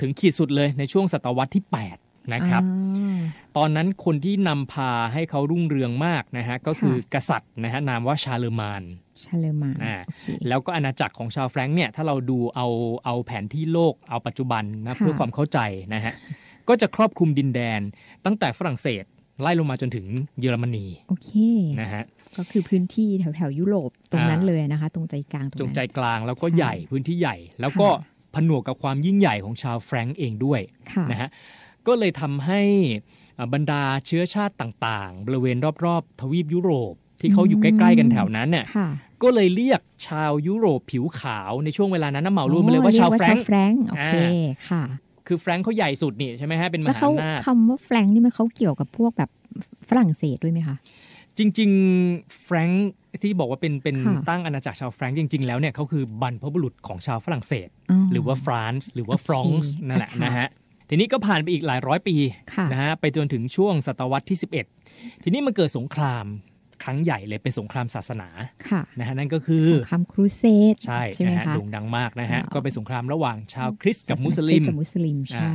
[0.00, 2.62] ถึงขีดสุดเลยในช่วงศตวรรษที่ 8 นะครับ
[2.96, 3.20] อ่า
[3.56, 8.82] ตอนนั้นคนที่นำพาให้เขารุ่งเรืองมากนะฮะก็คือกษัตริย์นะฮะนามว่าชาร์เลอมาญ
[9.24, 12.66] ชาร์เลอมาญอ่าโอเคแล้วก็อาณาจักรของชาวแฟรงก์เนี่ยถ้าเราดูเอา
[13.04, 15.58] เอาแผนที่โลกเอาปัจจุบันนะค่ะเพื่อความเข้าใจ
[15.94, 16.12] นะฮะ
[16.68, 17.80] ก็จะครอบคลุมดินแดน
[18.24, 19.04] ตั้งแต่ฝรั่งเศส
[19.42, 20.06] ไล่ลงมาจนถึง
[20.40, 21.30] เยอรมนีโอเค
[21.80, 22.02] นะฮะ
[22.36, 30.60] ก็คือพื้นที่แถวแถวๆยุโรปตรงนั้นอ่าเลยนะคะ ตรงใจกลางตรงจงนั้นใจกลางแล้วก็ใช่ใหญ่พื้นที่ใหญ่ แล้วก็ค่ะผนวกกับความยิ่งใหญ่ของชาวแฟรงก์เองด้วย
[30.92, 31.28] ค่ะนะฮะ
[31.88, 32.60] ก็เลยทำให้
[33.38, 38.88] อ่าบรรดาเชื้อชาติต่างๆ บริเวณรอบๆ ทวีปยุโรปที่เขาอยู่ใกล้ ๆ กันแถวนั้นเนี่ยค่ะ
[39.22, 44.82] ก็เลยเรียกชาวยุโรปผิวขาวในช่วงเวลานั้นนะเหมารวมไปเลยว่าอ๋อชาวรีกแฟรงก์แฟรงก์โอเคอ่าค่ะ
[45.26, 49.30] คือแฟรงก์เขาใหญ่สุดนี่ใช่ไหมฮะเป็นมแล้วหาเขาอำนาจคำว่าแฟรงก์นี่มันเขาเกี่ยวกับพวกแบบ
[49.88, 50.76] ฝรั่งเศสด้วยไหมคะ
[51.38, 52.88] จริงๆแฟรงก์
[53.22, 60.48] ที่บอกว่าเป็นเป็นค่ะตั้งอาณาจักรชาวแฟรงก์จริง ๆ แล้วเนี่ยเขาคือบรรพบุรุษของชาวฝรั่งเศสอ๋อหรือว่าฟรานซ์หรือว่าโอเคฟรองซ์นั่นแหละค่ะนะฮะ
[60.88, 62.16] ทีนี้ก็ผ่านไปอีกหลายร้อยปี
[62.54, 64.38] ค่ะนะฮะไปจนถึงช่วงศตวรรษที่
[64.80, 66.24] 11 ทีนี้มันเกิดสงคราม
[66.82, 68.28] ครั้งใหญ่เลยเป็นสงครามศาสนา
[68.70, 75.50] ค่ะนะฮะนั่นก็คือสงครามครูเสดใช่ใช่ไหมนะฮะคะโด่งดังมากนะฮะอ่าก็เป็นสงครามระหว่างชาวคริสต์กับมุสลิมศาสนาคริสต์กับมุสลิมใช่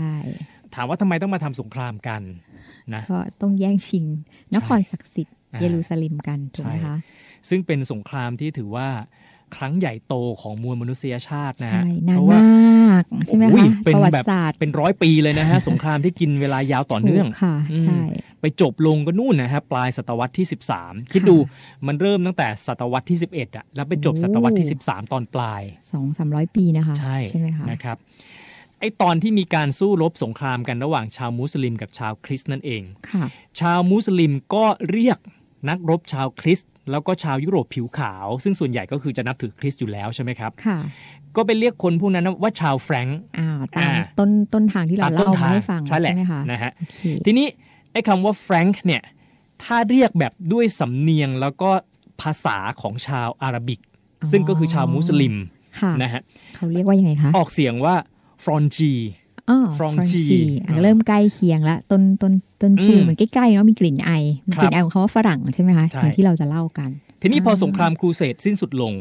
[0.75, 2.21] ถามว่าทำไมต้องมาทำสงครามกัน
[2.93, 4.05] นะก็ต้องแย่งชิง
[4.55, 6.95] นครศักดิ์สิทธิ์อ่าเยรูซาเล็มกันถูกไหมใช่คะ
[7.49, 8.87] ซึ่งเป็นสงครามที่ถือว่า
[9.55, 12.39] ครั้งใหญ่โตของมวลมนุษยชาตินะฮะใช่นานเพราะว่า
[12.93, 18.01] มากใช่ไหมโอ้ยคะเป็นประวัแบติบศาสตร์เป็นร้อยปีเลยนะฮะสงครามที่กินเวลายาวต่อเนื่องถูกค่ะอืมใช่
[18.41, 21.37] ไปจบลงก็นู่นนะฮะปลายศตวรรษที่ 13 คิดดู
[21.87, 27.97] มันเริ่มตั้งแต่ศตวรรษที่ 11อะแล้วไปจบโอ้ศตวรรษที่ 13 ตอนปลายสองสามร้อยปีนะคะใช่ไหมคะนะครับ
[28.79, 33.25] ไอตอนที่มีการสู้รบสงครามกันระหว่างชาวมุสลิมกับชาวคริสต์นั่นเองค่ะ
[33.59, 35.17] ชาวมุสลิมก็เรียก
[35.69, 40.77] นักรบชาวคริสต์แล้วก็ชาวยุโรปผิวขาว ซึ่งส่วนใหญ่ก็คือจะนับถือคริสต์อยู่แล้วใช่ไหมครับค่ะ
[41.35, 47.47] ก็ไปเรียกคนพวกนั้นว่าชาวแฟรงก์อ่าตามอ่าต้นต้นทางที่เราตามต้นเล่ามาทางให้ฟังใช่แหละไหมคะนะฮะโอเคทีนี้
[47.91, 49.01] ไอ้คำว่าแฟรงก์เนี่ย
[49.63, 51.69] ถ้าเรียกแบบด้วยสำเนียงแล้วก็
[52.21, 53.79] ภาษาของชาวอาหรับิก
[54.31, 55.35] ซึ่งก็คือชาวมุสลิม
[55.79, 56.21] ค่ะนะฮะ
[56.55, 57.95] เขาเรียกว่ายังไงคะ ออกเสียงว่า
[58.43, 58.93] ฟรอนจี
[59.49, 60.25] อ๋อ Franchi
[60.65, 64.11] อะเริ่มใกล้เคียงละต้นต้นต้นชื่ออมเหมือนใกล้ๆเนาะมีกลิ่นไอ
[64.47, 66.89] มีครับกลิ่นไอของคำว่าฝรั่งใช่ไหมคะใช่อย่างที่เราจะเล่ากัน
[67.21, 68.93] ทีนี้พออ่าสงครามครูเสดสิ้นสุดลง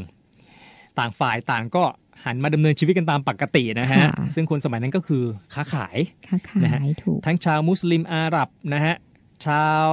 [0.99, 1.85] ต่างฝ่ายต่างก็
[2.25, 5.97] หันมาดำเนินชีวิตกันตามปกตินะฮะค่ะซึ่งคนสมัยนั้นก็คือค้าขาย
[6.29, 8.95] ค้าขานะฮะยถูกทั้งชาวมุสลิมอาหรับนะฮะ
[9.47, 9.89] ชาว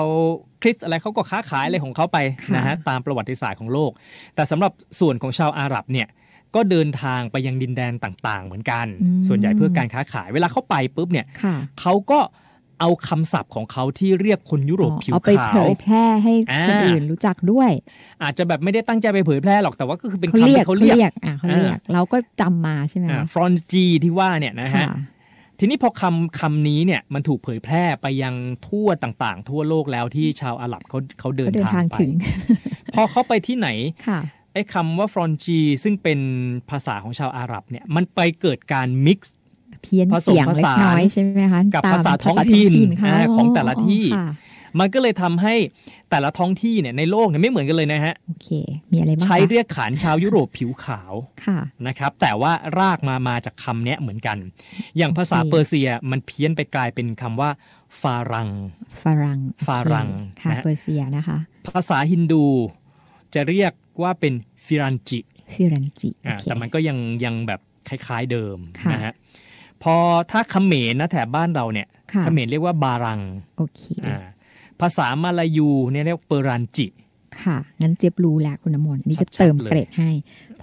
[0.61, 3.91] คริสต์อะไรเขาก็ค้าขายอะไรของเขาไปค่ะนะฮะตามประวัติศาสตร์ของโลก
[4.35, 6.07] แต่สำหรับส่วนของชาวอาหรับเนี่ย
[6.55, 8.87] ก็เดินทางไปยังดินแดนต่าง ๆ เหมือนกัน
[9.27, 12.19] ส่วนใหญ่เพื่อการค้าขาย เวลาเขาไปปุ๊บเนี่ยค่ะเขาก็
[12.79, 17.71] เอาคำศัพท์ของเขาที่เรียกคนยุโรปผิวเอาไปขาเผวยแพร่ให้อ่าคนอื่นรู้จักด้วย
[18.23, 24.87] อาจจะแบบไม่ได้ตั้งใจไปเผยแพร่หรอกแต่ว่าก็คือเป็นเขาคำเรียกที่เขาเขาเรียกเรียกอะเขาเรียกอ่าเราก็จำมาใช่ไหมคะฟรอนจีที่ว่าเนี่ยนะฮะค่ะ
[25.59, 28.35] ทีนี้พอคำคำนี้เนี่ยมันถูกเผยแพร่ไปยัง
[28.67, 32.11] ทั่วต่างๆ ทั่วโลกแล้วที่ชาวอาหรับเขาเขาเดินก็เดินทาทางงไปถึง
[32.95, 33.69] พอเขาไปที่ไหน
[34.07, 34.19] ค่ะ
[34.53, 36.19] ไอ้คำว่าฟรอนจีซึ่งเป็น
[36.69, 39.33] ภาษาของชาวอาหรับเนี่ยมันไปเกิดการมิกซ์
[39.81, 42.71] เพี้ยนผสมเสียงผเล็กสานน้อยใช่ไหมคะกับตมภาษาท้องถิ่น
[43.01, 44.27] ค่ะอ่าของแต่ละที่ค่ะ
[44.79, 45.55] มันก็เลยทำให้
[46.09, 48.49] แต่ละท้องที่เนี่ยในโลกเนี่ยไม่เหมือนกันเลยนะฮะโอเค
[48.91, 51.13] มีอะไรบ้างคะใช้เรียกขานชาวยุโรปผิวขาว
[51.45, 54.37] ค่ะนะครับ แต่ว่ารากมามาจากคำเนี้ยเหมือนกัน
[54.97, 57.49] อย่างภาษาโอเคเปอร์เซียมันเพี้ยนไปกลายเป็นคำว่า
[58.01, 58.49] ฟารัง
[59.03, 62.45] ฝรั่งฝรั่งโอเคค่ะนะเปอร์เซียนะคะ ภาษาฮินดู
[63.33, 64.33] จะเรียกว่าเป็น
[64.65, 65.19] ฟิรันจิ
[65.55, 69.13] ฟิรันจิอ่าโอเคแต่มันก็ยังยังแบบคล้าย ๆเดิมค่ะนะฮะ
[69.83, 69.95] พอ
[70.31, 73.21] ถ้าเขมรนะแถบบ้านเราเนี่ยค่ะเขมรเรียกว่าบารัง
[73.57, 74.17] โอเคอ่า
[74.81, 76.87] ภาษามาลายูเนี่ยเรียกเปรันจิ
[77.43, 80.11] ค่ะ งั้นเจี๊ยบรู้แล้วคุณน้ำมนต์นี่จะชัดๆเติมเลยเกรดให้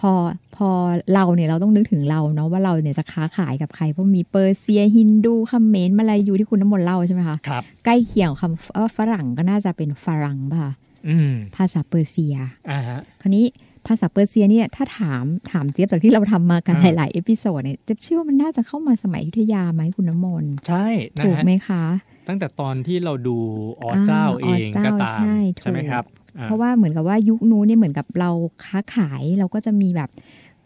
[0.01, 0.13] พอ
[0.57, 0.69] พอ
[1.15, 10.73] เราเนี่ยเราต้องนึกถึงเราเนาะว่าเราเนี่ยจะค้าขายกับใครเพราะมีเปอร์เซียฮินดูเขมรมาลายูที่คุณน้ำมนต์เล่าใช่ไหมคะครับใกล้เคียงกับคำว่าฝรั่งก็น่าจะเป็นฝรั่งป่ะคะ
[11.09, 12.37] อืมภาษาเปอร์เซีย
[12.71, 13.45] อ่าฮะคราวนี้
[13.89, 20.87] ภาษาเปอร์เซียเนี่ยถ้าถามถามเจี๊ยบจากที่เราทำมากันอ่าหลาย ๆ episode เนี่ยเจี๊ยบเชื่อว่ามันน่าจะเข้ามาสมัยอยุธยาไหมคุณน้ำมนต์ใช่
[21.19, 21.85] นะถูกฮะไหมคะ
[22.29, 23.37] ตั้งแต่ตอนที่เราดู
[23.81, 26.05] อ๋อเจ้าอ่าเองอ๋อเจ้าก็ตามใช่ถูกไหมครับ
[26.39, 28.31] อ่เพราะว่าเหมือนกับว่ายุคนู้นเนี่ยเหมือนกับเรา
[28.65, 30.11] ค้าขายเราก็จะมีแบบ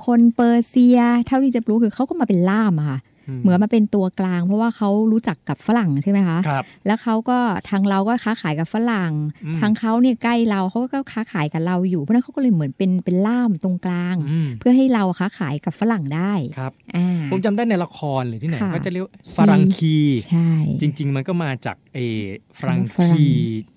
[0.07, 2.99] คนเปอร์เซีย เท่าที่จะรู้คือเขาก็มาเป็นล่ามอะค่ะ
[3.41, 7.39] เหมือนมาเป็นตัวกลาง เพราะว่าเขารู้จักกับฝรั่งใช่ไหมคะครับแล้วเขาก็
[7.71, 9.13] ทางเราก็ค้าขายกับฝรั่ง
[9.45, 19.97] อืมทางเขาเนี่ยใกล้เราเขาก็ค้าขายกับเราอยู่ เพราะฉะนั้นเขาก็เลยเหมือนเป็นเป็นล่ามตรงกลางอืมเพื่อให้เราค้าขายกับฝรั่งได้ครับอ่าผมจำได้ในละครหรือที่ไหนค่ะก็จะเรียกว่าฝรั่งคี
[20.29, 20.51] ใช่
[20.81, 22.23] จริง ๆ มันก็มาจากเออ
[22.59, 23.25] ฝรั่งฝรั่งคี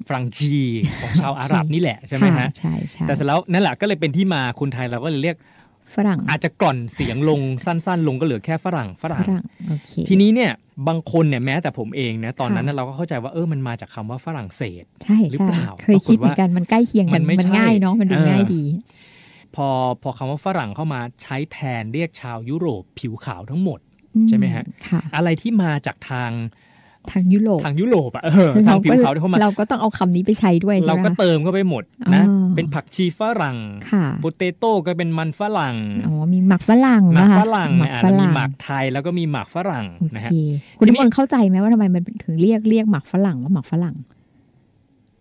[0.07, 0.53] ฝรั่งจี
[1.01, 5.37] ของชาวอาหรับนี่แหละใช่ไหมค่ะฮะใช่ใช่แต่เสร็จแล้วนั่นแหละก็เลยเป็นที่มาคนไทยเราก็เลยเรียก
[5.95, 10.51] ฝรั่ง อาจจะกร่อนเสียงลงสั้น ๆ ลงก็เหลือแค่ฝรั่งฝฝรั่งรั่งโอเคทีนี้เนี่ย
[10.87, 18.63] บางคนเนี่ยแม้แต่ผมเองนะตอนนั้นค่ะนะเราก็เข้าใจว่าเออมันมาจากคำว่าฝรั่งเศสใช่หรือใช่เปล่าเคยคิดปรากฏว่าเหมือนกันมันใกล้เคียงกันมันไม่มันใช่ง่ายเนาะมันดูเออง่ายดี
[19.55, 19.67] พอ
[20.01, 23.79] พอคำว่าฝรั่งเข้ามาใช้แทนเรียกชาวยุโรปผิวขาวทั้งหมด
[24.15, 26.31] อืใช่ไหมฮะค่ะอะไรที่มาจากทาง
[27.11, 31.83] ทางยุโรปทางยุโรปอะเออทางผิวขาวที่เข้ามาเราก็ต้องเอาคำนี้ไปใช้ด้วยใช่เราไหมก็คะเติมเข้าไปหมด
[32.15, 33.57] นะอ๋อเป็นผักชีฝรั่ง
[33.91, 35.75] ค่ะโปเตโต้ก็เป็นมันฝรั่ง
[36.07, 40.31] อ๋อมีหมักฝรั่งหมันะกคะฝรั่งหมักอะฝแล้วมีรั่งหมักไทยแล้วก็มีหมักฝรั่งโอนะเคฮะ
[40.77, 43.95] คุณทีนินี้มนต์เข้าใจไหมว่าทำไมมันถึงเรียกเรียกหมักฝรั่งว่าหมักฝรั่ง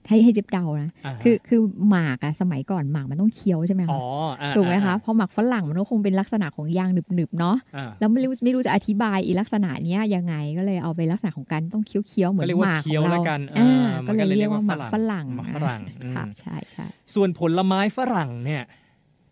[0.09, 4.03] ให้ให้เจิบเดานะอ่าฮะคือคือหมากอะสมัยก่อนหมากมันต้องเคี้ยวใช่ไหมอ๋คะอ
[4.43, 18.63] อ่าถูกไหมคะอ่าเพราะหมักฝรั่งมันก็คงเป็นลักษณะของยางหนึบๆเนาะอ่าแล้วไม่รู้ไม่รู้จะอธิบายอีลักษณะเนี้ยยังไงก็เลยเอาไปลักษณะของการต้องเคี้ยวๆเหมือก็นเรียกหว่ามากขเคี้อยงวแล้วเรากันอ่าอ่าก็เลยเรียกว่าหมักฝรั่งหมักฝรั่งอืมค่ะใช่ใช่ส่วนผลไม้ฝรั่งเนี่ย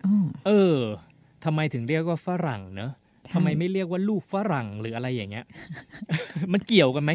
[0.04, 0.78] อ๋อเออ
[1.44, 2.92] ทำไมถึงเรียกว่าฝรั่งเนอะ
[3.24, 5.44] ใช่ทำไมไม่เรียกว่าลูกฝรั่งหรืออะไรอย่างเงี้ย
[6.52, 7.10] มันเกี่ยวกันไหม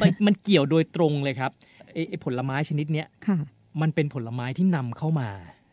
[0.00, 1.50] มันมันเกี่ยวโดยตรงเลยครับ
[1.94, 3.38] ไอ้ไอ้ผลไม้ชนิดเนี้ยค่ะ
[3.80, 5.28] มันเป็นผลไม้ที่นำเข้ามา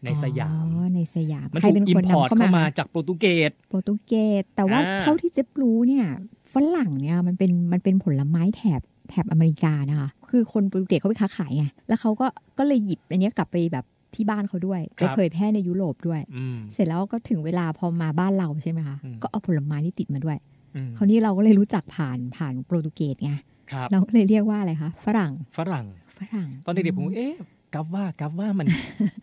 [0.05, 6.05] ในสยามอ๋อในสยามมันใครถูกเป็น import คนนพอร์ตนำเข้าเข้ามามาจากโปรตุเกสโปรตุเกสแต่ว่าอ่าเท่าที่เจ๊รู้เนี่ย
[6.53, 20.37] ฝรั่งเนี่ยมันเป็นมันเป็นผลไม้แถบแถบอเมริกานะคะคือคนโปรตุเกสเขาไปค้าขายไงแล้วเขาก็ก็เลยหยิบอันเนี้ยกลับไปแบบที่บ้านเขาด้วยไปเผยแพร่ในยุโรปด้วยอืมเสร็จแล้วก็ถึงเวลาพอมาบ้านเราใช่ไหมคะอืมก็เอาผลไม้ที่ติดมาด้วย
[20.75, 23.31] อืมคราวนี้เราก็เลยรู้จักผ่านผ่านโปรตุเกสไง
[23.71, 25.85] ครับเราก็เลยเรียกว่าอะไรคะฝรั่งฝรั่ง
[26.21, 27.33] ฝรั่ง ตอนเด็กๆผมเอ๊ะ
[27.75, 28.67] guava guava มัน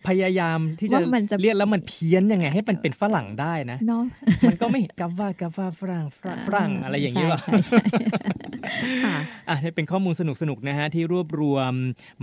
[0.07, 4.03] พยายามที่จะว่ามันจะเรียกแล้วมันเพี้ยนยังไง ให้มันเป็นฝรั่งได้นะเนาะ
[4.47, 7.81] มันก็ไม่ guava guava ฝรั่งฝรั่งฝรั่งอะไรอย่างนี้นี้วะใช่ใช่
[9.03, 9.15] ค่ะ
[9.49, 11.73] อะนี่เป็นข้อมูลสนุกๆนะฮะที่รวบรวม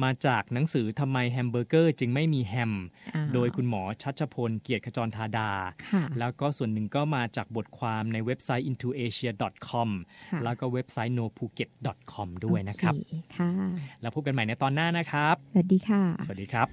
[0.02, 2.72] มาจากหนังสือทำไมแฮมเบอร์เกอร์ จึงไม่มีแฮม
[3.14, 5.50] อ่าโดยคุณหมอชัชพลเกียรติขจรธาดา
[5.90, 9.88] ค่ะแล้วก็ส่วนหนึ่งก็มาจากบทความในเว็บไซต์ intoasia.com
[10.30, 13.50] ค่ะแล้วก็เว็บไซต์ nophuket.com ด้วยนะครับโอเคค่ะ
[14.00, 16.68] แล้วพบกันใหม่ในตอนหน้านะครับ สวัสดีค่ะสวัสดีครับ